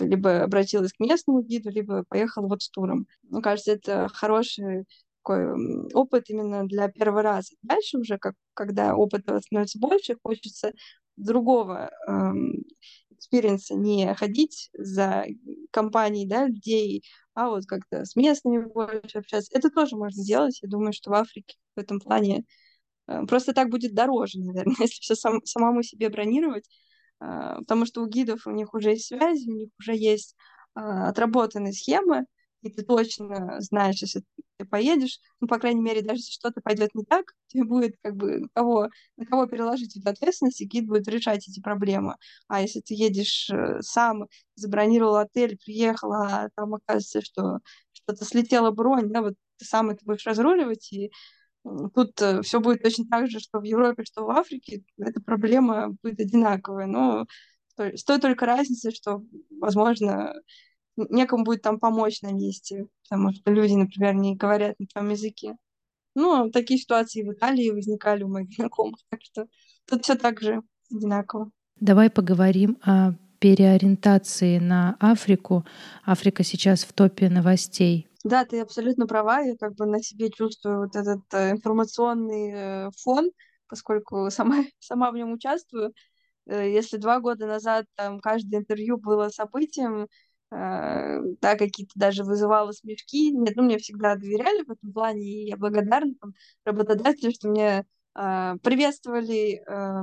либо 0.00 0.42
обратилась 0.42 0.92
к 0.92 0.98
местному 1.00 1.40
гиду, 1.42 1.70
либо 1.70 2.04
поехала 2.08 2.48
вот 2.48 2.62
с 2.62 2.70
туром. 2.70 3.06
Мне 3.22 3.40
кажется, 3.42 3.72
это 3.72 4.08
хороший 4.12 4.86
такой 5.22 5.92
опыт 5.92 6.30
именно 6.30 6.66
для 6.66 6.88
первого 6.88 7.22
раза. 7.22 7.54
Дальше 7.62 7.98
уже, 7.98 8.18
как, 8.18 8.34
когда 8.54 8.96
опыта 8.96 9.40
становится 9.40 9.78
больше, 9.78 10.16
хочется 10.22 10.72
другого 11.16 11.90
experience 13.18 13.65
а, 13.65 13.74
не 13.74 14.14
ходить 14.14 14.70
за 14.72 15.26
компанией, 15.70 16.26
да, 16.26 16.46
людей, 16.46 17.04
а 17.34 17.48
вот 17.50 17.66
как-то 17.66 18.04
с 18.04 18.16
местными 18.16 18.64
больше 18.64 19.18
общаться. 19.18 19.50
Это 19.56 19.70
тоже 19.70 19.96
можно 19.96 20.22
сделать. 20.22 20.58
Я 20.62 20.68
думаю, 20.68 20.92
что 20.92 21.10
в 21.10 21.14
Африке 21.14 21.56
в 21.76 21.80
этом 21.80 22.00
плане 22.00 22.44
э, 23.06 23.26
просто 23.26 23.52
так 23.52 23.68
будет 23.70 23.94
дороже, 23.94 24.40
наверное, 24.40 24.76
если 24.80 25.00
все 25.00 25.14
сам, 25.14 25.44
самому 25.44 25.82
себе 25.82 26.08
бронировать, 26.08 26.68
э, 27.20 27.56
потому 27.58 27.86
что 27.86 28.02
у 28.02 28.06
гидов 28.06 28.46
у 28.46 28.50
них 28.50 28.74
уже 28.74 28.90
есть 28.90 29.06
связи, 29.06 29.48
у 29.50 29.54
них 29.54 29.70
уже 29.78 29.94
есть 29.94 30.36
э, 30.76 30.80
отработанные 30.80 31.72
схемы, 31.72 32.24
и 32.62 32.70
ты 32.70 32.82
точно 32.82 33.60
знаешь, 33.60 34.00
если 34.02 34.22
ты 34.56 34.64
поедешь, 34.66 35.20
ну, 35.40 35.46
по 35.46 35.58
крайней 35.58 35.80
мере, 35.80 36.02
даже 36.02 36.20
если 36.20 36.32
что-то 36.32 36.60
пойдет 36.60 36.94
не 36.94 37.04
так, 37.04 37.32
тебе 37.46 37.64
будет 37.64 37.96
как 38.02 38.16
бы 38.16 38.40
на 38.40 38.48
кого, 38.52 38.88
на 39.16 39.26
кого 39.26 39.46
переложить 39.46 39.96
эту 39.96 40.10
ответственность, 40.10 40.60
и 40.60 40.66
гид 40.66 40.86
будет 40.86 41.06
решать 41.08 41.48
эти 41.48 41.60
проблемы. 41.60 42.16
А 42.48 42.60
если 42.60 42.80
ты 42.80 42.94
едешь 42.94 43.48
э, 43.50 43.80
сам, 43.80 44.26
забронировал 44.56 45.16
отель, 45.16 45.58
приехал, 45.64 46.12
а 46.12 46.48
там 46.56 46.74
оказывается, 46.74 47.22
что 47.22 47.60
что-то 47.92 48.24
слетела 48.24 48.70
бронь, 48.70 49.10
да, 49.10 49.22
вот 49.22 49.34
ты 49.58 49.64
сам 49.64 49.90
это 49.90 50.04
будешь 50.04 50.26
разруливать, 50.26 50.92
и 50.92 51.10
тут 51.94 52.20
э, 52.20 52.42
все 52.42 52.60
будет 52.60 52.82
точно 52.82 53.04
так 53.10 53.30
же, 53.30 53.40
что 53.40 53.60
в 53.60 53.64
Европе, 53.64 54.04
что 54.04 54.24
в 54.24 54.30
Африке, 54.30 54.82
эта 54.98 55.20
проблема 55.20 55.96
будет 56.02 56.20
одинаковая. 56.20 56.86
Но 56.86 57.26
с 57.76 58.04
той 58.04 58.18
только 58.20 58.46
разницей, 58.46 58.92
что, 58.92 59.22
возможно, 59.50 60.34
некому 61.10 61.44
будет 61.44 61.62
там 61.62 61.78
помочь 61.78 62.22
на 62.22 62.32
месте, 62.32 62.86
потому 63.08 63.32
что 63.32 63.50
люди, 63.50 63.74
например, 63.74 64.14
не 64.14 64.36
говорят 64.36 64.78
на 64.78 64.86
твоем 64.86 65.10
языке. 65.10 65.56
Ну, 66.14 66.50
такие 66.50 66.80
ситуации 66.80 67.22
в 67.22 67.32
Италии 67.32 67.70
возникали 67.70 68.22
у 68.22 68.28
моих 68.28 68.50
знакомых, 68.56 68.98
так 69.08 69.20
что 69.22 69.46
тут 69.86 70.04
все 70.04 70.14
так 70.14 70.40
же 70.40 70.62
одинаково. 70.90 71.50
Давай 71.80 72.10
поговорим 72.10 72.78
о 72.82 73.12
переориентации 73.38 74.58
на 74.58 74.96
Африку. 74.98 75.64
Африка 76.04 76.42
сейчас 76.42 76.82
в 76.82 76.92
топе 76.92 77.28
новостей. 77.28 78.08
Да, 78.24 78.44
ты 78.44 78.60
абсолютно 78.60 79.06
права. 79.06 79.40
Я 79.40 79.56
как 79.56 79.74
бы 79.76 79.86
на 79.86 80.02
себе 80.02 80.30
чувствую 80.30 80.80
вот 80.80 80.96
этот 80.96 81.20
э, 81.32 81.52
информационный 81.52 82.52
э, 82.52 82.90
фон, 83.00 83.30
поскольку 83.68 84.28
сама, 84.30 84.64
сама 84.80 85.12
в 85.12 85.14
нем 85.14 85.32
участвую. 85.32 85.92
Э, 86.46 86.68
если 86.68 86.96
два 86.96 87.20
года 87.20 87.46
назад 87.46 87.86
там 87.94 88.20
каждое 88.20 88.58
интервью 88.58 88.98
было 88.98 89.28
событием, 89.28 90.08
да, 90.50 91.56
какие-то 91.56 91.92
даже 91.94 92.24
вызывало 92.24 92.72
смешки. 92.72 93.32
Нет, 93.32 93.54
ну, 93.56 93.64
мне 93.64 93.78
всегда 93.78 94.16
доверяли 94.16 94.64
в 94.64 94.70
этом 94.70 94.92
плане, 94.92 95.22
и 95.22 95.48
я 95.48 95.56
благодарна 95.56 96.14
там, 96.20 96.32
работодателю, 96.64 97.32
что 97.32 97.48
мне 97.48 97.84
э, 98.14 98.54
приветствовали 98.62 99.62
э, 99.66 100.02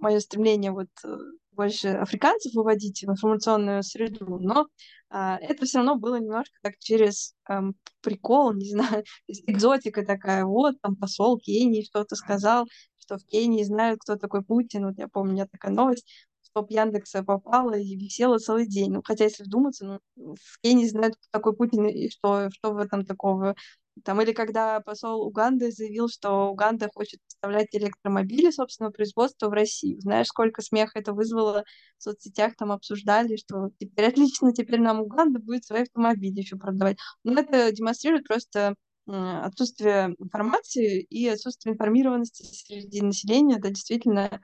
мое 0.00 0.20
стремление 0.20 0.72
вот 0.72 0.88
э, 1.04 1.16
больше 1.52 1.88
африканцев 1.88 2.54
выводить 2.54 3.02
в 3.02 3.10
информационную 3.10 3.82
среду, 3.82 4.38
но 4.40 4.68
э, 5.10 5.36
это 5.40 5.64
все 5.64 5.78
равно 5.78 5.96
было 5.96 6.16
немножко 6.16 6.56
так 6.62 6.74
через 6.78 7.34
э, 7.48 7.60
прикол, 8.00 8.54
не 8.54 8.70
знаю, 8.70 9.04
экзотика 9.28 10.04
такая, 10.04 10.44
вот, 10.44 10.80
там 10.80 10.96
посол 10.96 11.38
Кении 11.38 11.84
что-то 11.84 12.16
сказал, 12.16 12.66
что 12.98 13.18
в 13.18 13.26
Кении 13.26 13.62
знают, 13.64 14.00
кто 14.00 14.16
такой 14.16 14.42
Путин. 14.42 14.86
Вот 14.86 14.98
я 14.98 15.08
помню, 15.08 15.32
у 15.32 15.34
меня 15.34 15.46
такая 15.46 15.72
новость 15.72 16.06
топ 16.54 16.70
Яндекса 16.70 17.22
попала 17.22 17.74
и 17.74 17.96
висела 17.96 18.38
целый 18.38 18.66
день. 18.66 18.92
Ну, 18.92 19.02
хотя, 19.04 19.24
если 19.24 19.44
вдуматься, 19.44 20.00
ну, 20.16 20.34
все 20.36 20.72
не 20.72 20.88
знают, 20.88 21.16
кто 21.16 21.26
такой 21.30 21.54
Путин 21.54 21.86
и 21.86 22.08
что, 22.08 22.48
что 22.50 22.72
в 22.72 22.78
этом 22.78 23.04
такого. 23.04 23.54
Там, 24.02 24.20
или 24.20 24.32
когда 24.32 24.80
посол 24.80 25.22
Уганды 25.26 25.70
заявил, 25.70 26.08
что 26.08 26.50
Уганда 26.50 26.90
хочет 26.92 27.20
поставлять 27.28 27.68
электромобили 27.72 28.50
собственного 28.50 28.92
производства 28.92 29.48
в 29.48 29.52
Россию. 29.52 30.00
Знаешь, 30.00 30.26
сколько 30.26 30.62
смеха 30.62 30.98
это 30.98 31.12
вызвало 31.12 31.64
в 31.98 32.02
соцсетях, 32.02 32.56
там 32.56 32.72
обсуждали, 32.72 33.36
что 33.36 33.70
теперь 33.78 34.06
отлично, 34.06 34.52
теперь 34.52 34.80
нам 34.80 35.00
Уганда 35.00 35.38
будет 35.38 35.64
свои 35.64 35.82
автомобили 35.82 36.40
еще 36.40 36.56
продавать. 36.56 36.96
Но 37.22 37.40
это 37.40 37.70
демонстрирует 37.70 38.26
просто 38.26 38.74
отсутствие 39.06 40.14
информации 40.18 41.02
и 41.02 41.28
отсутствие 41.28 41.74
информированности 41.74 42.42
среди 42.42 43.02
населения. 43.02 43.58
Это 43.58 43.68
действительно 43.68 44.40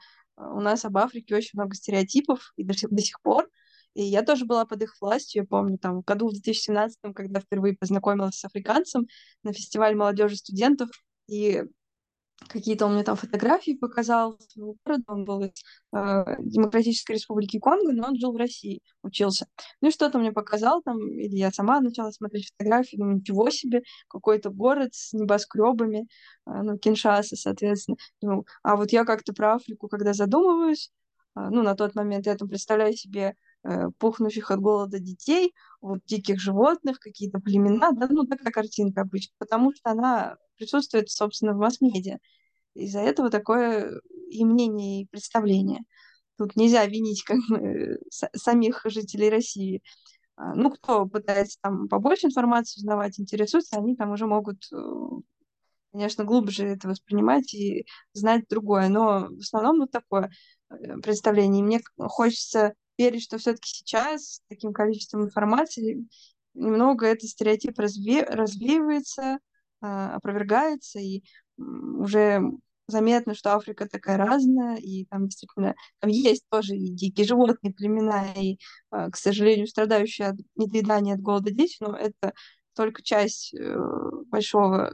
у 0.52 0.60
нас 0.60 0.84
об 0.84 0.96
Африке 0.98 1.34
очень 1.34 1.50
много 1.54 1.74
стереотипов 1.74 2.52
и 2.56 2.64
до, 2.64 2.74
до 2.88 3.02
сих 3.02 3.20
пор. 3.22 3.48
И 3.94 4.02
я 4.02 4.22
тоже 4.22 4.44
была 4.44 4.64
под 4.66 4.82
их 4.82 4.94
властью. 5.00 5.42
Я 5.42 5.46
помню, 5.46 5.78
там, 5.78 6.02
в 6.02 6.04
году 6.04 6.28
в 6.28 6.32
2017, 6.32 6.98
когда 7.14 7.40
впервые 7.40 7.76
познакомилась 7.76 8.38
с 8.38 8.44
африканцем 8.44 9.06
на 9.42 9.52
фестиваль 9.52 9.96
молодежи 9.96 10.36
студентов, 10.36 10.90
и 11.26 11.64
какие-то 12.48 12.86
он 12.86 12.94
мне 12.94 13.04
там 13.04 13.16
фотографии 13.16 13.72
показал 13.72 14.38
своего 14.48 14.76
города. 14.84 15.04
Он 15.08 15.24
был 15.24 15.42
из 15.44 15.50
э, 15.92 16.36
Демократической 16.40 17.12
Республики 17.12 17.58
Конго, 17.58 17.92
но 17.92 18.08
он 18.08 18.16
жил 18.16 18.32
в 18.32 18.36
России, 18.36 18.82
учился. 19.02 19.46
Ну 19.80 19.88
и 19.88 19.92
что-то 19.92 20.18
мне 20.18 20.32
показал 20.32 20.82
там, 20.82 20.98
или 20.98 21.36
я 21.36 21.50
сама 21.50 21.80
начала 21.80 22.10
смотреть 22.10 22.50
фотографии, 22.56 22.96
думаю, 22.96 23.16
ничего 23.16 23.50
себе, 23.50 23.82
какой-то 24.08 24.50
город 24.50 24.90
с 24.94 25.12
небоскребами, 25.12 26.06
э, 26.46 26.62
ну, 26.62 26.78
Киншаса, 26.78 27.36
соответственно. 27.36 27.96
Думаю, 28.20 28.46
а 28.62 28.76
вот 28.76 28.92
я 28.92 29.04
как-то 29.04 29.32
про 29.32 29.54
Африку, 29.54 29.88
когда 29.88 30.12
задумываюсь, 30.12 30.90
э, 31.36 31.40
ну, 31.50 31.62
на 31.62 31.74
тот 31.74 31.94
момент 31.94 32.26
я 32.26 32.36
там 32.36 32.48
представляю 32.48 32.94
себе 32.94 33.34
пухнущих 33.98 34.50
от 34.50 34.60
голода 34.60 34.98
детей, 34.98 35.54
вот 35.80 36.00
диких 36.06 36.40
животных, 36.40 36.98
какие-то 36.98 37.40
племена, 37.40 37.92
да, 37.92 38.06
ну, 38.08 38.26
такая 38.26 38.52
картинка 38.52 39.02
обычно, 39.02 39.34
потому 39.38 39.74
что 39.74 39.90
она 39.90 40.36
присутствует, 40.56 41.10
собственно, 41.10 41.52
в 41.52 41.58
масс-медиа. 41.58 42.18
Из-за 42.74 43.00
этого 43.00 43.30
такое 43.30 44.00
и 44.30 44.44
мнение, 44.44 45.02
и 45.02 45.06
представление. 45.06 45.80
Тут 46.38 46.56
нельзя 46.56 46.86
винить 46.86 47.22
как 47.24 47.38
бы, 47.48 47.98
самих 48.10 48.82
жителей 48.86 49.28
России. 49.28 49.82
А, 50.36 50.54
ну, 50.54 50.70
кто 50.70 51.06
пытается 51.06 51.58
там 51.60 51.88
побольше 51.88 52.28
информации 52.28 52.80
узнавать, 52.80 53.20
интересуется, 53.20 53.76
они 53.76 53.96
там 53.96 54.12
уже 54.12 54.26
могут, 54.26 54.64
э, 54.72 54.76
конечно, 55.92 56.24
глубже 56.24 56.66
это 56.66 56.88
воспринимать 56.88 57.52
и 57.52 57.84
знать 58.14 58.44
другое. 58.48 58.88
Но 58.88 59.28
в 59.28 59.40
основном 59.40 59.80
вот 59.80 59.90
такое 59.90 60.30
э, 60.70 60.96
представление. 61.02 61.60
И 61.60 61.64
мне 61.64 61.80
хочется 61.98 62.74
верить, 63.00 63.22
что 63.22 63.38
все-таки 63.38 63.68
сейчас 63.68 64.22
с 64.22 64.42
таким 64.48 64.72
количеством 64.72 65.24
информации 65.24 66.06
немного 66.54 67.06
этот 67.06 67.28
стереотип 67.28 67.78
разве... 67.78 68.24
развеивается, 68.24 69.38
а, 69.80 70.16
опровергается, 70.16 70.98
и 70.98 71.22
уже 71.56 72.42
заметно, 72.86 73.34
что 73.34 73.54
Африка 73.54 73.88
такая 73.88 74.16
разная, 74.16 74.76
и 74.76 75.04
там 75.06 75.26
действительно 75.28 75.74
там 76.00 76.10
есть 76.10 76.44
тоже 76.50 76.76
и 76.76 76.90
дикие 76.90 77.26
животные, 77.26 77.72
племена, 77.72 78.32
и, 78.34 78.58
а, 78.90 79.10
к 79.10 79.16
сожалению, 79.16 79.66
страдающие 79.66 80.28
от 80.28 80.36
недоедания, 80.56 81.14
от 81.14 81.20
голода 81.20 81.50
дети, 81.50 81.76
но 81.80 81.96
это 81.96 82.34
только 82.74 83.02
часть 83.02 83.54
э, 83.54 83.76
большого 84.26 84.92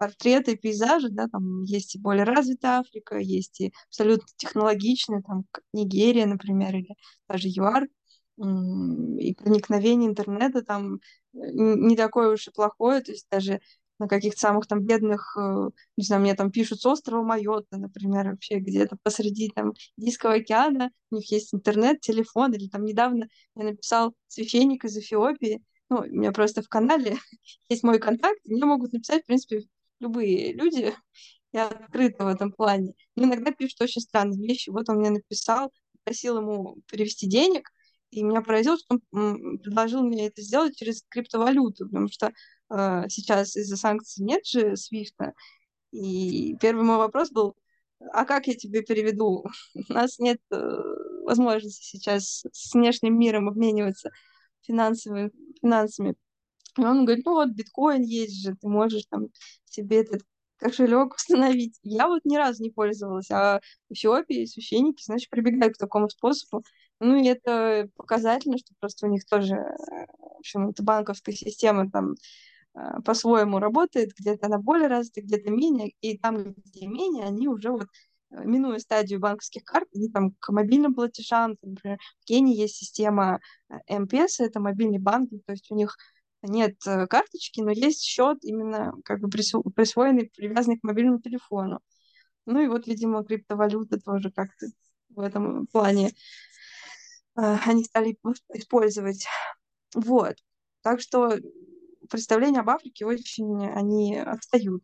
портрета 0.00 0.52
и 0.52 0.56
пейзажа, 0.56 1.10
да, 1.10 1.28
там 1.28 1.64
есть 1.64 1.94
и 1.94 1.98
более 1.98 2.24
развитая 2.24 2.80
Африка, 2.80 3.18
есть 3.18 3.60
и 3.60 3.72
абсолютно 3.88 4.26
технологичная, 4.36 5.20
там, 5.20 5.44
Нигерия, 5.74 6.24
например, 6.24 6.74
или 6.74 6.94
даже 7.28 7.48
ЮАР, 7.48 7.86
и 8.38 9.34
проникновение 9.34 10.08
интернета 10.08 10.62
там 10.62 10.94
э, 10.94 10.98
не 11.52 11.96
такое 11.96 12.30
уж 12.30 12.48
и 12.48 12.50
плохое, 12.50 13.02
то 13.02 13.12
есть 13.12 13.26
даже 13.30 13.60
на 13.98 14.08
каких-то 14.08 14.40
самых 14.40 14.66
там 14.66 14.80
бедных, 14.80 15.36
э, 15.38 15.68
не 15.98 16.04
знаю, 16.04 16.22
мне 16.22 16.34
там 16.34 16.50
пишут 16.50 16.80
с 16.80 16.86
острова 16.86 17.22
Майотта, 17.22 17.76
например, 17.76 18.30
вообще 18.30 18.58
где-то 18.58 18.96
посреди 19.02 19.50
там 19.54 19.74
Индийского 19.98 20.34
океана, 20.34 20.90
у 21.10 21.16
них 21.16 21.30
есть 21.30 21.54
интернет, 21.54 22.00
телефон, 22.00 22.54
или 22.54 22.68
там 22.68 22.84
недавно 22.84 23.28
я 23.54 23.64
написал 23.64 24.14
священник 24.28 24.86
из 24.86 24.96
Эфиопии, 24.96 25.62
ну, 25.90 25.98
у 25.98 26.04
меня 26.06 26.32
просто 26.32 26.62
в 26.62 26.68
канале 26.68 27.18
есть 27.68 27.82
мой 27.82 27.98
контакт, 27.98 28.40
мне 28.46 28.64
могут 28.64 28.94
написать, 28.94 29.24
в 29.24 29.26
принципе, 29.26 29.64
любые 30.00 30.52
люди, 30.52 30.94
я 31.52 31.68
открыта 31.68 32.24
в 32.24 32.28
этом 32.28 32.52
плане. 32.52 32.94
Но 33.16 33.24
иногда 33.24 33.52
пишут 33.52 33.82
очень 33.82 34.02
странные 34.02 34.46
вещи. 34.46 34.70
Вот 34.70 34.88
он 34.88 34.96
мне 34.96 35.10
написал, 35.10 35.72
просил 36.04 36.38
ему 36.38 36.78
перевести 36.90 37.28
денег, 37.28 37.70
и 38.10 38.22
меня 38.22 38.42
поразило, 38.42 38.76
что 38.76 38.98
он 39.12 39.58
предложил 39.58 40.02
мне 40.02 40.26
это 40.26 40.42
сделать 40.42 40.76
через 40.76 41.04
криптовалюту, 41.08 41.86
потому 41.86 42.08
что 42.08 42.32
э, 42.70 43.08
сейчас 43.08 43.56
из-за 43.56 43.76
санкций 43.76 44.24
нет 44.24 44.44
же 44.44 44.76
свифта. 44.76 45.32
И 45.92 46.56
первый 46.60 46.84
мой 46.84 46.96
вопрос 46.96 47.30
был, 47.30 47.54
а 48.12 48.24
как 48.24 48.46
я 48.46 48.54
тебе 48.54 48.82
переведу? 48.82 49.44
У 49.88 49.92
нас 49.92 50.18
нет 50.18 50.40
э, 50.50 50.56
возможности 51.24 51.84
сейчас 51.84 52.44
с 52.50 52.74
внешним 52.74 53.18
миром 53.18 53.48
обмениваться 53.48 54.10
финансовыми, 54.62 55.30
финансами. 55.60 56.14
И 56.78 56.82
он 56.82 57.04
говорит, 57.04 57.24
ну 57.24 57.34
вот 57.34 57.50
биткоин 57.50 58.02
есть 58.02 58.42
же, 58.42 58.56
ты 58.56 58.68
можешь 58.68 59.04
там 59.10 59.28
себе 59.64 60.00
этот 60.02 60.22
кошелек 60.60 61.14
установить. 61.16 61.78
Я 61.82 62.06
вот 62.08 62.24
ни 62.24 62.36
разу 62.36 62.62
не 62.62 62.70
пользовалась, 62.70 63.30
а 63.30 63.60
в 63.88 63.92
Эфиопии 63.92 64.44
священники, 64.44 65.02
значит, 65.04 65.30
прибегают 65.30 65.74
к 65.74 65.78
такому 65.78 66.08
способу. 66.08 66.64
Ну, 67.00 67.16
и 67.16 67.26
это 67.26 67.88
показательно, 67.96 68.58
что 68.58 68.74
просто 68.78 69.06
у 69.06 69.10
них 69.10 69.24
тоже, 69.24 69.56
в 69.56 70.38
общем, 70.38 70.68
это 70.68 70.82
банковская 70.82 71.32
система 71.32 71.90
там 71.90 72.14
а, 72.74 73.00
по-своему 73.02 73.58
работает, 73.58 74.12
где-то 74.18 74.46
она 74.46 74.58
более 74.58 74.88
развита, 74.88 75.22
где-то 75.22 75.50
менее, 75.50 75.92
и 76.00 76.18
там, 76.18 76.52
где 76.52 76.86
менее, 76.86 77.24
они 77.24 77.48
уже 77.48 77.70
вот 77.70 77.86
э, 78.30 78.44
минуя 78.44 78.78
стадию 78.78 79.18
банковских 79.18 79.64
карт, 79.64 79.88
они 79.94 80.08
там 80.10 80.32
к 80.38 80.52
мобильным 80.52 80.94
платежам, 80.94 81.56
например, 81.62 81.98
в 82.20 82.24
Кении 82.26 82.56
есть 82.56 82.76
система 82.76 83.40
э, 83.70 83.98
МПС, 83.98 84.40
это 84.40 84.60
мобильный 84.60 84.98
банкинг, 84.98 85.42
то 85.46 85.52
есть 85.52 85.70
у 85.70 85.74
них 85.74 85.96
нет 86.42 86.76
э, 86.86 87.06
карточки, 87.06 87.60
но 87.60 87.70
есть 87.70 88.02
счет 88.02 88.38
именно 88.42 88.94
как 89.04 89.20
бы 89.20 89.28
присвоенный, 89.28 90.30
привязанный 90.34 90.78
к 90.78 90.84
мобильному 90.84 91.20
телефону. 91.20 91.80
Ну 92.46 92.60
и 92.60 92.68
вот, 92.68 92.86
видимо, 92.86 93.24
криптовалюта 93.24 94.00
тоже 94.00 94.30
как-то 94.30 94.66
в 95.10 95.20
этом 95.20 95.66
плане 95.66 96.12
они 97.34 97.84
стали 97.84 98.16
использовать. 98.54 99.26
Вот. 99.94 100.36
Так 100.82 101.00
что 101.00 101.36
представления 102.08 102.60
об 102.60 102.70
Африке 102.70 103.06
очень, 103.06 103.66
они 103.68 104.18
отстают. 104.18 104.82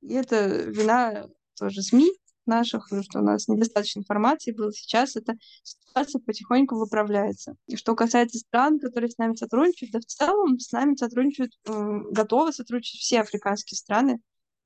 И 0.00 0.14
это 0.14 0.46
вина 0.46 1.28
тоже 1.56 1.82
СМИ 1.82 2.10
наших, 2.46 2.86
что 2.86 3.20
у 3.20 3.22
нас 3.22 3.48
недостаточно 3.48 4.00
информации 4.00 4.52
было 4.52 4.72
сейчас, 4.72 5.16
эта 5.16 5.34
ситуация 5.62 6.20
потихоньку 6.20 6.76
выправляется. 6.76 7.54
И 7.66 7.76
что 7.76 7.94
касается 7.94 8.38
стран, 8.38 8.78
которые 8.80 9.10
с 9.10 9.18
нами 9.18 9.34
сотрудничают, 9.34 9.92
да 9.92 10.00
в 10.00 10.04
целом 10.04 10.58
с 10.58 10.72
нами 10.72 10.94
сотрудничают, 10.96 11.52
готовы 11.64 12.52
сотрудничать 12.52 13.00
все 13.00 13.20
африканские 13.20 13.78
страны, 13.78 14.20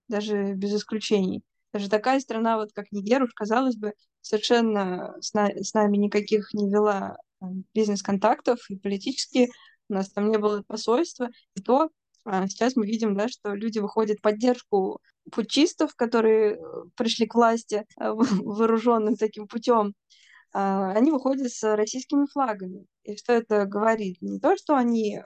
даже 0.09 0.55
без 0.55 0.75
исключений. 0.75 1.43
Даже 1.73 1.91
такая 1.91 2.21
страна, 2.21 2.57
вот 2.57 2.73
как 2.73 2.91
Нигер, 2.93 3.23
уж 3.23 3.33
казалось 3.35 3.77
бы, 3.77 3.93
совершенно 4.21 5.15
с, 5.21 5.35
на, 5.35 5.49
с 5.49 5.75
нами 5.75 5.97
никаких 5.97 6.55
не 6.55 6.71
вела 6.71 7.19
бизнес-контактов 7.75 8.59
и 8.71 8.77
политически 8.77 9.51
у 9.89 9.95
нас 9.95 10.11
там 10.11 10.31
не 10.31 10.39
было 10.39 10.63
посольства, 10.63 11.29
и 11.55 11.61
то 11.61 11.91
сейчас 12.49 12.77
мы 12.77 12.87
видим, 12.87 13.17
да, 13.17 13.29
что 13.29 13.55
люди 13.55 13.79
выходят 13.79 14.19
в 14.19 14.23
поддержку 14.23 15.01
путчистов, 15.31 15.95
которые 15.95 16.55
э, 16.55 16.59
пришли 16.97 17.27
к 17.27 17.35
власти 17.35 17.85
э, 17.99 18.13
вооруженным 18.43 19.17
таким 19.17 19.47
путем, 19.47 19.95
а, 20.53 20.93
они 20.93 21.11
выходят 21.11 21.51
с 21.53 21.77
российскими 21.77 22.27
флагами. 22.27 22.87
И 23.05 23.17
что 23.17 23.33
это 23.33 23.67
говорит? 23.67 24.19
Не 24.21 24.41
то, 24.41 24.57
что 24.57 24.77
они 24.77 25.21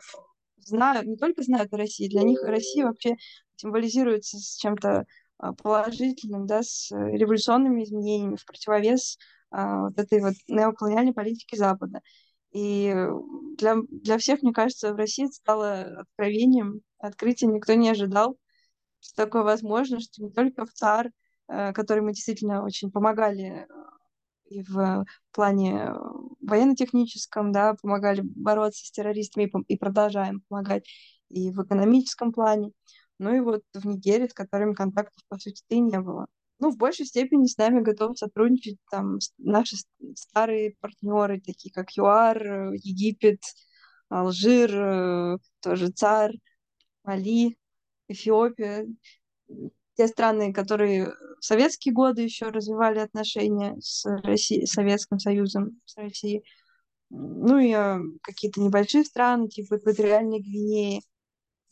знают, 0.57 1.07
не 1.07 1.17
только 1.17 1.43
знают 1.43 1.73
о 1.73 1.77
России, 1.77 2.09
для 2.09 2.23
них 2.23 2.43
Россия 2.43 2.87
вообще 2.87 3.17
символизируется 3.57 4.39
с 4.39 4.57
чем-то 4.57 5.05
а, 5.39 5.53
положительным, 5.55 6.47
да, 6.47 6.63
с 6.63 6.91
революционными 6.91 7.85
изменениями 7.85 8.37
в 8.37 8.45
противовес 8.45 9.19
вот 9.53 9.99
этой 9.99 10.21
вот 10.21 10.35
неоколониальной 10.47 11.13
политики 11.13 11.57
Запада. 11.57 12.03
И 12.53 12.95
для, 13.59 13.77
для 13.89 14.19
всех, 14.19 14.43
мне 14.43 14.53
кажется, 14.53 14.93
в 14.93 14.97
России 14.97 15.27
это 15.27 15.35
стало 15.35 15.81
откровением, 16.01 16.81
открытием. 16.99 17.55
Никто 17.55 17.75
не 17.75 17.91
ожидал, 17.91 18.37
что 19.01 19.25
такое 19.25 19.43
возможно, 19.43 20.01
что 20.01 20.23
не 20.23 20.31
только 20.31 20.67
в 20.67 20.73
ЦАР, 20.73 21.11
э, 21.49 21.73
который 21.73 22.03
мы 22.03 22.13
действительно 22.13 22.65
очень 22.65 22.91
помогали 22.91 23.67
э, 23.67 23.67
и 24.47 24.63
в 24.63 25.05
плане 25.31 25.93
военно-техническом, 26.41 27.53
да, 27.53 27.75
помогали 27.81 28.23
бороться 28.23 28.85
с 28.85 28.91
террористами 28.91 29.51
и 29.69 29.79
продолжаем 29.79 30.43
помогать 30.49 30.89
и 31.29 31.53
в 31.53 31.63
экономическом 31.63 32.33
плане. 32.33 32.73
Ну 33.19 33.33
и 33.33 33.41
вот 33.41 33.63
в 33.75 33.87
Нигерии, 33.87 34.27
с 34.27 34.35
которыми 34.35 34.75
контактов, 34.75 35.23
по 35.29 35.39
сути, 35.39 35.63
и 35.69 35.79
не 35.79 36.01
было 36.01 36.27
ну, 36.61 36.71
в 36.71 36.77
большей 36.77 37.07
степени 37.07 37.47
с 37.47 37.57
нами 37.57 37.81
готовы 37.81 38.17
сотрудничать 38.17 38.79
там 38.91 39.19
наши 39.39 39.77
старые 40.15 40.77
партнеры, 40.81 41.41
такие 41.41 41.73
как 41.73 41.91
ЮАР, 41.97 42.75
Египет, 42.75 43.41
Алжир, 44.11 44.71
э, 44.75 45.39
тоже 45.61 45.89
ЦАР, 45.89 46.33
Мали, 47.05 47.57
Эфиопия. 48.09 48.87
Те 49.97 50.09
страны, 50.09 50.53
которые 50.53 51.13
в 51.41 51.45
советские 51.45 51.95
годы 51.95 52.23
еще 52.23 52.49
развивали 52.49 52.99
отношения 52.99 53.77
с 53.81 54.05
Россией, 54.23 54.67
Советским 54.67 55.19
Союзом, 55.19 55.81
с 55.85 55.97
Россией. 55.97 56.45
Ну 57.09 57.59
и 57.59 57.73
э, 57.73 57.99
какие-то 58.23 58.61
небольшие 58.61 59.05
страны, 59.05 59.49
типа 59.49 59.79
Экваториальной 59.79 60.41
Гвинеи, 60.41 61.03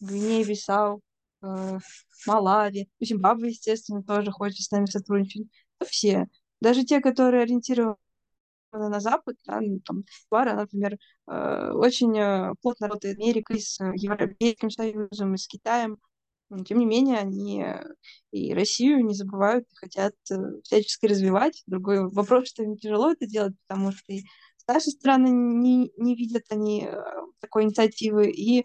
Гвинея-Бисау, 0.00 1.00
э, 1.42 1.78
Малави, 2.26 2.88
Зимбабве, 3.00 3.50
естественно, 3.50 4.02
тоже 4.02 4.30
хочет 4.30 4.60
с 4.60 4.70
нами 4.70 4.86
сотрудничать. 4.86 5.46
Ну, 5.80 5.86
все. 5.86 6.26
Даже 6.60 6.84
те, 6.84 7.00
которые 7.00 7.42
ориентированы 7.42 7.96
на 8.72 9.00
Запад, 9.00 9.36
да, 9.46 9.60
ну, 9.60 9.80
там, 9.80 10.04
Бара, 10.30 10.54
например, 10.54 10.98
э, 11.26 11.70
очень 11.72 12.16
э, 12.18 12.52
плотно 12.62 12.88
работает 12.88 13.16
с 13.16 13.20
Америкой, 13.20 13.60
с 13.60 13.78
Европейским 13.94 14.70
Союзом, 14.70 15.34
и 15.34 15.38
с 15.38 15.46
Китаем. 15.46 15.98
Но, 16.50 16.64
тем 16.64 16.78
не 16.78 16.86
менее, 16.86 17.18
они 17.18 17.62
э, 17.62 17.84
и 18.30 18.54
Россию 18.54 19.04
не 19.04 19.14
забывают, 19.14 19.66
хотят 19.74 20.14
э, 20.30 20.34
всячески 20.62 21.06
развивать. 21.06 21.62
Другой 21.66 22.08
вопрос, 22.10 22.48
что 22.48 22.62
им 22.62 22.76
тяжело 22.76 23.12
это 23.12 23.26
делать, 23.26 23.54
потому 23.66 23.92
что 23.92 24.12
и 24.12 24.24
наши 24.66 24.90
страны 24.90 25.28
не, 25.28 25.90
не 25.96 26.14
видят 26.14 26.44
они 26.50 26.86
э, 26.86 27.02
такой 27.40 27.64
инициативы, 27.64 28.30
и 28.30 28.64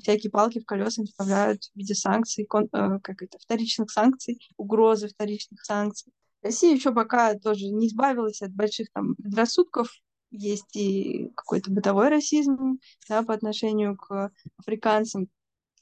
всякие 0.00 0.30
палки 0.30 0.60
в 0.60 0.64
колеса 0.64 1.02
вставляют 1.04 1.64
в 1.64 1.76
виде 1.76 1.94
санкций, 1.94 2.44
кон, 2.44 2.68
э, 2.72 2.98
как 3.02 3.22
это, 3.22 3.38
вторичных 3.38 3.90
санкций, 3.90 4.38
угрозы 4.56 5.08
вторичных 5.08 5.64
санкций. 5.64 6.12
Россия 6.42 6.74
еще 6.74 6.92
пока 6.92 7.34
тоже 7.34 7.66
не 7.66 7.86
избавилась 7.86 8.42
от 8.42 8.52
больших 8.52 8.88
там 8.92 9.14
предрассудков, 9.14 9.88
есть 10.30 10.74
и 10.76 11.30
какой-то 11.36 11.70
бытовой 11.70 12.08
расизм 12.08 12.78
да, 13.08 13.22
по 13.22 13.34
отношению 13.34 13.96
к 13.96 14.30
африканцам. 14.56 15.28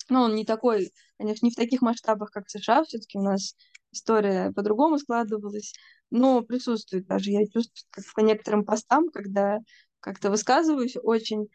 Но 0.08 0.24
он 0.24 0.34
не 0.34 0.44
такой, 0.44 0.92
конечно, 1.18 1.46
не 1.46 1.52
в 1.52 1.56
таких 1.56 1.82
масштабах, 1.82 2.30
как 2.30 2.50
США, 2.50 2.84
все-таки 2.84 3.16
у 3.16 3.22
нас 3.22 3.54
история 3.92 4.52
по-другому 4.52 4.98
складывалась, 4.98 5.72
но 6.10 6.42
присутствует 6.42 7.06
даже, 7.06 7.30
я 7.30 7.46
чувствую, 7.46 7.86
как 7.90 8.04
по 8.14 8.20
некоторым 8.20 8.64
постам, 8.64 9.08
когда 9.10 9.58
как-то 10.00 10.30
высказываюсь 10.30 10.96
очень 11.00 11.48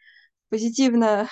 позитивно 0.50 1.28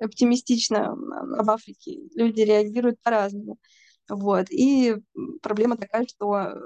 оптимистично 0.00 0.92
об 0.92 1.50
Африке. 1.50 2.00
Люди 2.14 2.40
реагируют 2.40 3.00
по-разному. 3.02 3.58
Вот. 4.08 4.46
И 4.50 4.96
проблема 5.42 5.76
такая, 5.76 6.06
что 6.06 6.36
э, 6.36 6.60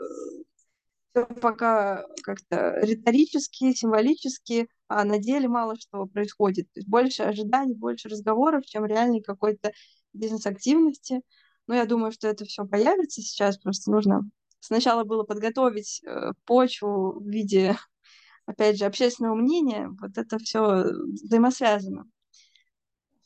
все 1.11 1.27
пока 1.27 2.07
как-то 2.23 2.79
риторически, 2.81 3.73
символически, 3.75 4.69
а 4.89 5.05
на 5.05 5.19
деле 5.19 5.49
мало 5.49 5.77
что 5.77 6.07
происходит. 6.07 6.73
То 6.73 6.81
есть 6.81 6.89
больше 6.89 7.23
ожиданий, 7.23 7.75
больше 7.75 8.09
разговоров, 8.09 8.65
чем 8.65 8.87
реальной 8.87 9.21
какой-то 9.21 9.73
бизнес-активности. 10.13 11.21
Но 11.67 11.75
я 11.75 11.87
думаю, 11.87 12.13
что 12.13 12.29
это 12.29 12.45
все 12.45 12.65
появится 12.65 13.21
сейчас. 13.21 13.59
Просто 13.59 13.91
нужно 13.91 14.23
сначала 14.61 15.05
было 15.05 15.25
подготовить 15.25 16.01
э, 16.05 16.33
почву 16.47 17.21
в 17.21 17.29
виде, 17.29 17.77
опять 18.47 18.79
же, 18.79 18.87
общественного 18.87 19.35
мнения. 19.35 19.91
Вот 20.01 20.17
это 20.17 20.39
все 20.39 20.85
взаимосвязано 20.85 22.07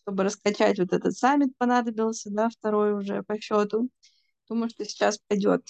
чтобы 0.09 0.25
раскачать 0.25 0.79
вот 0.79 0.93
этот 0.95 1.15
саммит 1.15 1.51
понадобился, 1.59 2.31
да, 2.31 2.49
второй 2.49 2.95
уже 2.95 3.23
по 3.25 3.39
счету. 3.39 3.91
Думаю, 4.49 4.71
что 4.71 4.87
сейчас 4.87 5.19
пойдет 5.29 5.63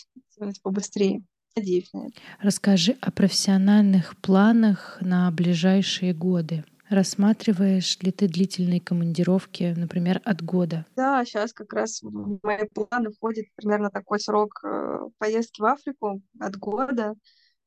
побыстрее. 0.62 1.22
Надеюсь 1.56 1.92
на 1.92 2.06
это. 2.06 2.20
Расскажи 2.40 2.96
о 3.00 3.10
профессиональных 3.10 4.16
планах 4.20 4.98
на 5.00 5.28
ближайшие 5.32 6.14
годы. 6.14 6.64
Рассматриваешь 6.88 7.98
ли 8.00 8.12
ты 8.12 8.28
длительные 8.28 8.80
командировки, 8.80 9.74
например, 9.76 10.22
от 10.24 10.40
года? 10.40 10.86
Да, 10.94 11.24
сейчас 11.24 11.52
как 11.52 11.72
раз 11.72 12.00
в 12.00 12.38
мои 12.44 12.64
планы 12.72 13.10
входит 13.10 13.46
примерно 13.56 13.90
такой 13.90 14.20
срок 14.20 14.60
э, 14.64 14.98
поездки 15.18 15.60
в 15.60 15.64
Африку 15.64 16.22
от 16.38 16.56
года. 16.56 17.14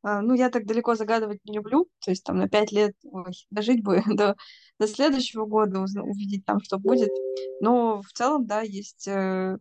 А, 0.03 0.21
ну, 0.21 0.33
я 0.33 0.49
так 0.49 0.65
далеко 0.65 0.95
загадывать 0.95 1.39
не 1.45 1.55
люблю, 1.55 1.87
то 2.03 2.11
есть 2.11 2.23
там 2.23 2.37
на 2.37 2.49
пять 2.49 2.71
лет 2.71 2.95
ой, 3.03 3.33
дожить 3.51 3.83
бы 3.83 4.01
до, 4.07 4.35
до 4.79 4.87
следующего 4.87 5.45
года, 5.45 5.79
увидеть 5.79 6.45
там, 6.45 6.59
что 6.61 6.79
будет. 6.79 7.11
Но 7.59 8.01
в 8.01 8.11
целом, 8.13 8.47
да, 8.47 8.61
есть 8.61 9.07
э, 9.07 9.57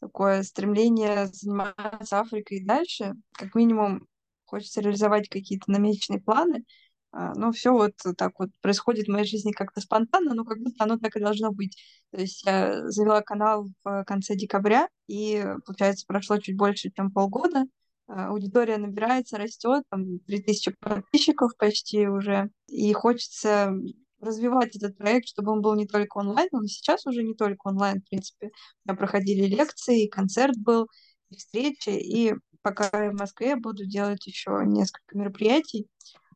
такое 0.00 0.42
стремление 0.42 1.26
заниматься 1.28 2.20
Африкой 2.20 2.64
дальше. 2.64 3.14
Как 3.32 3.54
минимум, 3.54 4.06
хочется 4.44 4.80
реализовать 4.80 5.28
какие-то 5.28 5.70
намеченные 5.70 6.20
планы, 6.20 6.64
а, 7.12 7.34
но 7.34 7.52
все 7.52 7.72
вот 7.72 7.94
так 8.16 8.38
вот 8.38 8.50
происходит 8.60 9.06
в 9.06 9.10
моей 9.10 9.26
жизни 9.26 9.52
как-то 9.52 9.80
спонтанно, 9.80 10.34
но 10.34 10.44
как 10.44 10.58
будто 10.58 10.84
оно 10.84 10.98
так 10.98 11.16
и 11.16 11.20
должно 11.20 11.52
быть. 11.52 11.76
То 12.10 12.20
есть 12.20 12.44
я 12.44 12.88
завела 12.90 13.22
канал 13.22 13.66
в 13.84 14.04
конце 14.04 14.36
декабря, 14.36 14.88
и, 15.08 15.44
получается, 15.66 16.06
прошло 16.06 16.38
чуть 16.38 16.56
больше, 16.56 16.90
чем 16.94 17.10
полгода, 17.10 17.64
аудитория 18.10 18.78
набирается, 18.78 19.38
растет, 19.38 19.84
там 19.90 20.18
3000 20.26 20.74
подписчиков 20.80 21.56
почти 21.56 22.08
уже, 22.08 22.50
и 22.66 22.92
хочется 22.92 23.72
развивать 24.20 24.76
этот 24.76 24.96
проект, 24.98 25.28
чтобы 25.28 25.52
он 25.52 25.62
был 25.62 25.74
не 25.74 25.86
только 25.86 26.18
онлайн, 26.18 26.48
он 26.52 26.66
сейчас 26.66 27.06
уже 27.06 27.22
не 27.22 27.34
только 27.34 27.68
онлайн, 27.68 28.00
в 28.00 28.08
принципе. 28.08 28.48
У 28.48 28.88
меня 28.90 28.98
проходили 28.98 29.46
лекции, 29.46 30.08
концерт 30.08 30.56
был, 30.58 30.88
и 31.30 31.36
встречи, 31.36 31.90
и 31.90 32.34
пока 32.62 32.90
я 32.92 33.10
в 33.10 33.14
Москве 33.14 33.56
буду 33.56 33.86
делать 33.86 34.26
еще 34.26 34.62
несколько 34.66 35.16
мероприятий. 35.16 35.86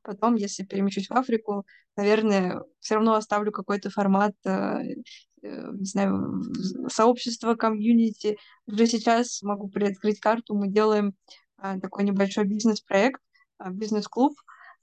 Потом, 0.02 0.34
если 0.34 0.64
перемещусь 0.64 1.08
в 1.08 1.14
Африку, 1.14 1.66
наверное, 1.96 2.62
все 2.80 2.94
равно 2.94 3.14
оставлю 3.14 3.52
какой-то 3.52 3.90
формат 3.90 4.34
э, 4.44 4.50
э, 5.42 5.70
не 5.72 5.84
знаю, 5.84 6.42
сообщество, 6.88 7.54
комьюнити. 7.54 8.36
Уже 8.66 8.86
сейчас 8.86 9.42
могу 9.42 9.68
приоткрыть 9.68 10.20
карту, 10.20 10.54
мы 10.54 10.68
делаем 10.68 11.08
а, 11.08 11.43
такой 11.80 12.04
небольшой 12.04 12.44
бизнес-проект, 12.44 13.20
а, 13.58 13.70
бизнес-клуб, 13.70 14.34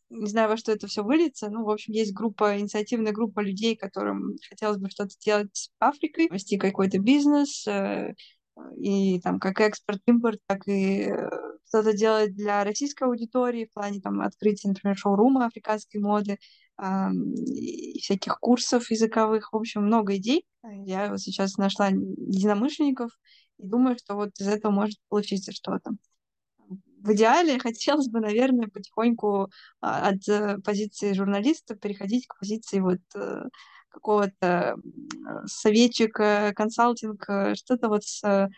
не 0.09 0.27
знаю, 0.27 0.49
во 0.49 0.57
что 0.57 0.71
это 0.71 0.87
все 0.87 1.03
выльется. 1.03 1.49
Ну, 1.49 1.63
в 1.63 1.69
общем, 1.69 1.93
есть 1.93 2.13
группа, 2.13 2.59
инициативная 2.59 3.13
группа 3.13 3.39
людей, 3.39 3.75
которым 3.75 4.35
хотелось 4.49 4.77
бы 4.77 4.89
что-то 4.89 5.13
делать 5.23 5.49
с 5.53 5.69
Африкой, 5.79 6.27
вести 6.29 6.57
какой-то 6.57 6.99
бизнес, 6.99 7.65
э, 7.67 8.13
и 8.77 9.21
там 9.21 9.39
как 9.39 9.61
экспорт-импорт, 9.61 10.39
так 10.47 10.67
и 10.67 11.03
э, 11.03 11.29
что-то 11.67 11.93
делать 11.93 12.35
для 12.35 12.63
российской 12.65 13.05
аудитории 13.05 13.65
в 13.65 13.73
плане 13.73 14.01
там 14.01 14.19
открытия, 14.21 14.67
например, 14.67 14.97
шоурума 14.97 15.45
африканской 15.45 16.01
моды, 16.01 16.37
и 16.81 17.99
всяких 18.01 18.39
курсов 18.39 18.89
языковых. 18.89 19.53
В 19.53 19.55
общем, 19.55 19.83
много 19.83 20.15
идей. 20.15 20.45
Я 20.63 21.11
вот 21.11 21.19
сейчас 21.19 21.57
нашла 21.57 21.89
единомышленников 21.89 23.11
и 23.59 23.67
думаю, 23.67 23.97
что 23.99 24.15
вот 24.15 24.31
из 24.39 24.47
этого 24.47 24.71
может 24.71 24.97
получиться 25.07 25.51
что-то 25.51 25.91
в 27.03 27.13
идеале 27.13 27.59
хотелось 27.59 28.07
бы, 28.07 28.19
наверное, 28.19 28.67
потихоньку 28.67 29.49
а, 29.81 30.09
от 30.09 30.27
э, 30.27 30.57
позиции 30.59 31.13
журналиста 31.13 31.75
переходить 31.75 32.27
к 32.27 32.37
позиции 32.39 32.79
вот 32.79 32.99
э, 33.15 33.43
какого-то 33.89 34.77
советчика, 35.45 36.53
консалтинга, 36.55 37.55
что-то 37.55 37.89
вот 37.89 38.03
с, 38.03 38.49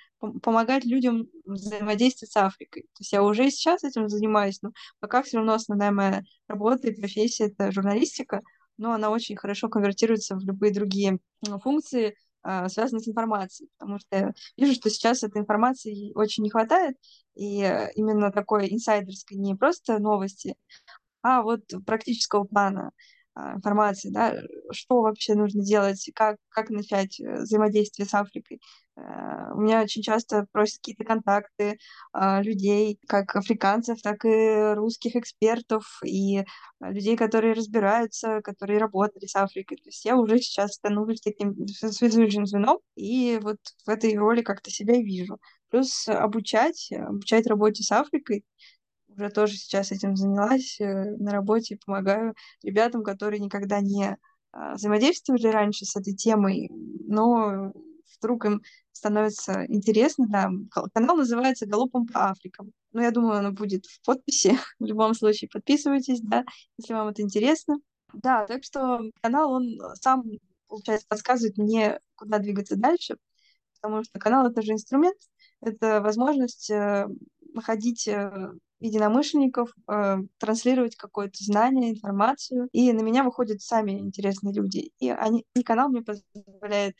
помогать 0.41 0.85
людям 0.85 1.27
взаимодействовать 1.45 2.31
с 2.31 2.37
Африкой. 2.37 2.83
То 2.83 2.99
есть 2.99 3.11
я 3.11 3.23
уже 3.23 3.49
сейчас 3.49 3.83
этим 3.83 4.09
занимаюсь, 4.09 4.61
но 4.61 4.71
пока 4.99 5.23
все 5.23 5.37
равно 5.37 5.53
основная 5.53 5.91
моя 5.91 6.21
работа 6.47 6.87
и 6.87 6.95
профессия— 6.95 7.45
это 7.57 7.71
журналистика, 7.71 8.41
но 8.77 8.93
она 8.93 9.09
очень 9.09 9.35
хорошо 9.35 9.69
конвертируется 9.69 10.35
в 10.35 10.43
любые 10.43 10.73
другие 10.73 11.17
функции, 11.63 12.15
связанные 12.69 13.01
с 13.01 13.07
информацией, 13.07 13.69
потому 13.77 13.99
что 13.99 14.07
я 14.17 14.33
вижу, 14.57 14.73
что 14.73 14.89
сейчас 14.89 15.23
этой 15.23 15.41
информации 15.41 16.11
очень 16.13 16.43
не 16.43 16.49
хватает, 16.49 16.97
и 17.35 17.61
э, 17.63 17.91
именно 17.95 18.31
такой 18.31 18.71
инсайдерской, 18.71 19.37
не 19.37 19.55
просто 19.55 19.99
новости, 19.99 20.55
а 21.21 21.41
вот 21.41 21.61
практического 21.85 22.43
плана 22.43 22.91
а, 23.35 23.55
информации, 23.55 24.09
да, 24.09 24.35
что 24.71 25.01
вообще 25.01 25.35
нужно 25.35 25.63
делать, 25.63 26.09
как, 26.13 26.37
как 26.49 26.69
начать 26.69 27.19
э, 27.19 27.41
взаимодействие 27.41 28.07
с 28.07 28.13
Африкой. 28.13 28.61
Э, 28.95 29.51
у 29.53 29.61
меня 29.61 29.81
очень 29.81 30.01
часто 30.01 30.45
просят 30.51 30.77
какие-то 30.77 31.03
контакты 31.03 31.77
а, 32.11 32.41
людей, 32.41 32.99
как 33.07 33.35
африканцев, 33.35 34.01
так 34.01 34.25
и 34.25 34.73
русских 34.75 35.15
экспертов, 35.15 35.99
и 36.05 36.43
людей, 36.79 37.15
которые 37.17 37.53
разбираются, 37.53 38.41
которые 38.41 38.79
работали 38.79 39.25
с 39.25 39.35
Африкой. 39.35 39.77
То 39.77 39.89
есть 39.89 40.05
я 40.05 40.17
уже 40.17 40.37
сейчас 40.39 40.73
становлюсь 40.73 41.21
таким 41.21 41.55
связующим 41.67 42.45
звеном, 42.45 42.79
и 42.95 43.39
вот 43.41 43.57
в 43.85 43.89
этой 43.89 44.15
роли 44.17 44.41
как-то 44.41 44.69
себя 44.69 44.95
вижу. 44.95 45.39
Плюс 45.69 46.07
обучать, 46.07 46.91
обучать 46.91 47.47
работе 47.47 47.83
с 47.83 47.91
Африкой, 47.91 48.45
уже 49.07 49.29
тоже 49.29 49.55
сейчас 49.55 49.91
этим 49.91 50.15
занялась 50.15 50.79
э, 50.79 50.85
на 51.17 51.31
работе, 51.31 51.77
помогаю 51.85 52.33
ребятам, 52.63 53.03
которые 53.03 53.39
никогда 53.39 53.79
не 53.79 54.17
а, 54.51 54.73
взаимодействовали 54.75 55.47
раньше 55.47 55.85
с 55.85 55.95
этой 55.95 56.15
темой, 56.15 56.69
но 57.07 57.71
вдруг 58.17 58.45
им 58.45 58.61
становится 58.93 59.65
интересно, 59.67 60.27
да. 60.29 60.49
Канал 60.93 61.17
называется 61.17 61.65
«Галопом 61.65 62.07
по 62.07 62.29
Африкам». 62.29 62.71
Ну, 62.93 63.01
я 63.01 63.11
думаю, 63.11 63.39
оно 63.39 63.51
будет 63.51 63.85
в 63.85 64.05
подписи. 64.05 64.57
В 64.79 64.85
любом 64.85 65.13
случае, 65.13 65.49
подписывайтесь, 65.51 66.21
да, 66.21 66.45
если 66.77 66.93
вам 66.93 67.09
это 67.09 67.21
интересно. 67.21 67.77
Да, 68.13 68.45
так 68.45 68.63
что 68.63 69.01
канал, 69.21 69.51
он 69.51 69.79
сам, 69.99 70.23
получается, 70.67 71.07
подсказывает 71.09 71.57
мне, 71.57 71.99
куда 72.15 72.37
двигаться 72.37 72.75
дальше, 72.75 73.17
потому 73.81 74.03
что 74.03 74.19
канал— 74.19 74.47
это 74.49 74.61
же 74.61 74.73
инструмент, 74.73 75.17
это 75.61 75.99
возможность 75.99 76.69
э, 76.69 77.07
находить 77.53 78.07
э, 78.07 78.51
единомышленников, 78.79 79.73
э, 79.87 80.17
транслировать 80.37 80.95
какое-то 80.95 81.43
знание, 81.43 81.91
информацию. 81.91 82.67
И 82.71 82.91
на 82.91 83.01
меня 83.01 83.23
выходят 83.23 83.61
сами 83.61 83.93
интересные 83.93 84.53
люди. 84.53 84.91
И, 84.99 85.09
они, 85.09 85.45
и 85.55 85.63
канал 85.63 85.89
мне 85.89 86.01
позволяет 86.01 86.95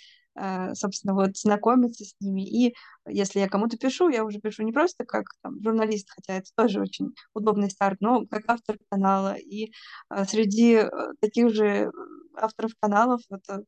собственно, 0.74 1.14
вот 1.14 1.38
знакомиться 1.38 2.06
с 2.06 2.16
ними. 2.20 2.42
И 2.42 2.76
если 3.08 3.40
я 3.40 3.50
кому-то 3.50 3.78
пишу, 3.78 4.10
я 4.10 4.24
уже 4.24 4.40
пишу 4.40 4.64
не 4.64 4.72
просто 4.72 5.06
как 5.06 5.26
там, 5.42 5.62
журналист, 5.62 6.10
хотя 6.10 6.38
это 6.38 6.50
тоже 6.56 6.82
очень 6.82 7.14
удобный 7.34 7.70
старт, 7.70 7.98
но 8.02 8.26
как 8.26 8.44
автор 8.48 8.78
канала. 8.90 9.36
И 9.36 9.72
э, 10.10 10.26
среди 10.26 10.76
э, 10.76 10.90
таких 11.20 11.54
же 11.54 11.92
авторов 12.36 12.72
каналов, 12.80 13.22
вот, 13.30 13.42
так, 13.46 13.62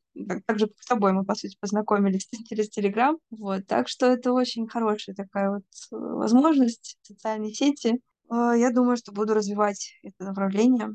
так 0.45 0.59
же, 0.59 0.67
как 0.67 0.77
с 0.79 0.87
тобой 0.87 1.13
мы, 1.13 1.23
по 1.23 1.35
сути, 1.35 1.55
познакомились 1.59 2.27
через 2.49 2.69
Телеграм. 2.69 3.17
Вот, 3.29 3.67
так 3.67 3.87
что 3.87 4.07
это 4.07 4.33
очень 4.33 4.67
хорошая 4.67 5.15
такая 5.15 5.51
вот 5.51 5.63
возможность 5.91 6.97
социальной 7.01 7.53
сети. 7.53 8.01
Я 8.31 8.71
думаю, 8.71 8.97
что 8.97 9.11
буду 9.11 9.35
развивать 9.35 9.99
это 10.01 10.23
направление. 10.23 10.89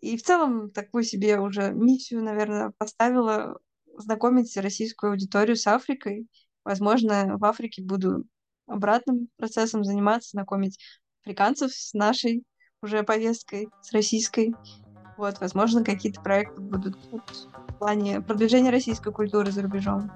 И 0.00 0.16
в 0.16 0.22
целом 0.22 0.70
такую 0.70 1.04
себе 1.04 1.38
уже 1.38 1.72
миссию, 1.72 2.22
наверное, 2.22 2.72
поставила 2.76 3.58
знакомить 3.98 4.56
российскую 4.56 5.10
аудиторию 5.10 5.56
с 5.56 5.66
Африкой. 5.66 6.26
Возможно, 6.64 7.36
в 7.38 7.44
Африке 7.44 7.82
буду 7.82 8.24
обратным 8.66 9.28
процессом 9.36 9.84
заниматься, 9.84 10.30
знакомить 10.30 10.78
африканцев 11.22 11.72
с 11.72 11.92
нашей 11.94 12.44
уже 12.82 13.02
повесткой, 13.02 13.68
с 13.82 13.92
российской. 13.92 14.54
Вот, 15.16 15.40
возможно, 15.40 15.84
какие-то 15.84 16.20
проекты 16.20 16.60
будут 16.60 16.96
в 17.06 17.78
плане 17.78 18.20
продвижения 18.20 18.70
российской 18.70 19.12
культуры 19.12 19.50
за 19.50 19.62
рубежом. 19.62 20.10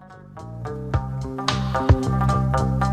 thank 1.73 2.85
you 2.85 2.90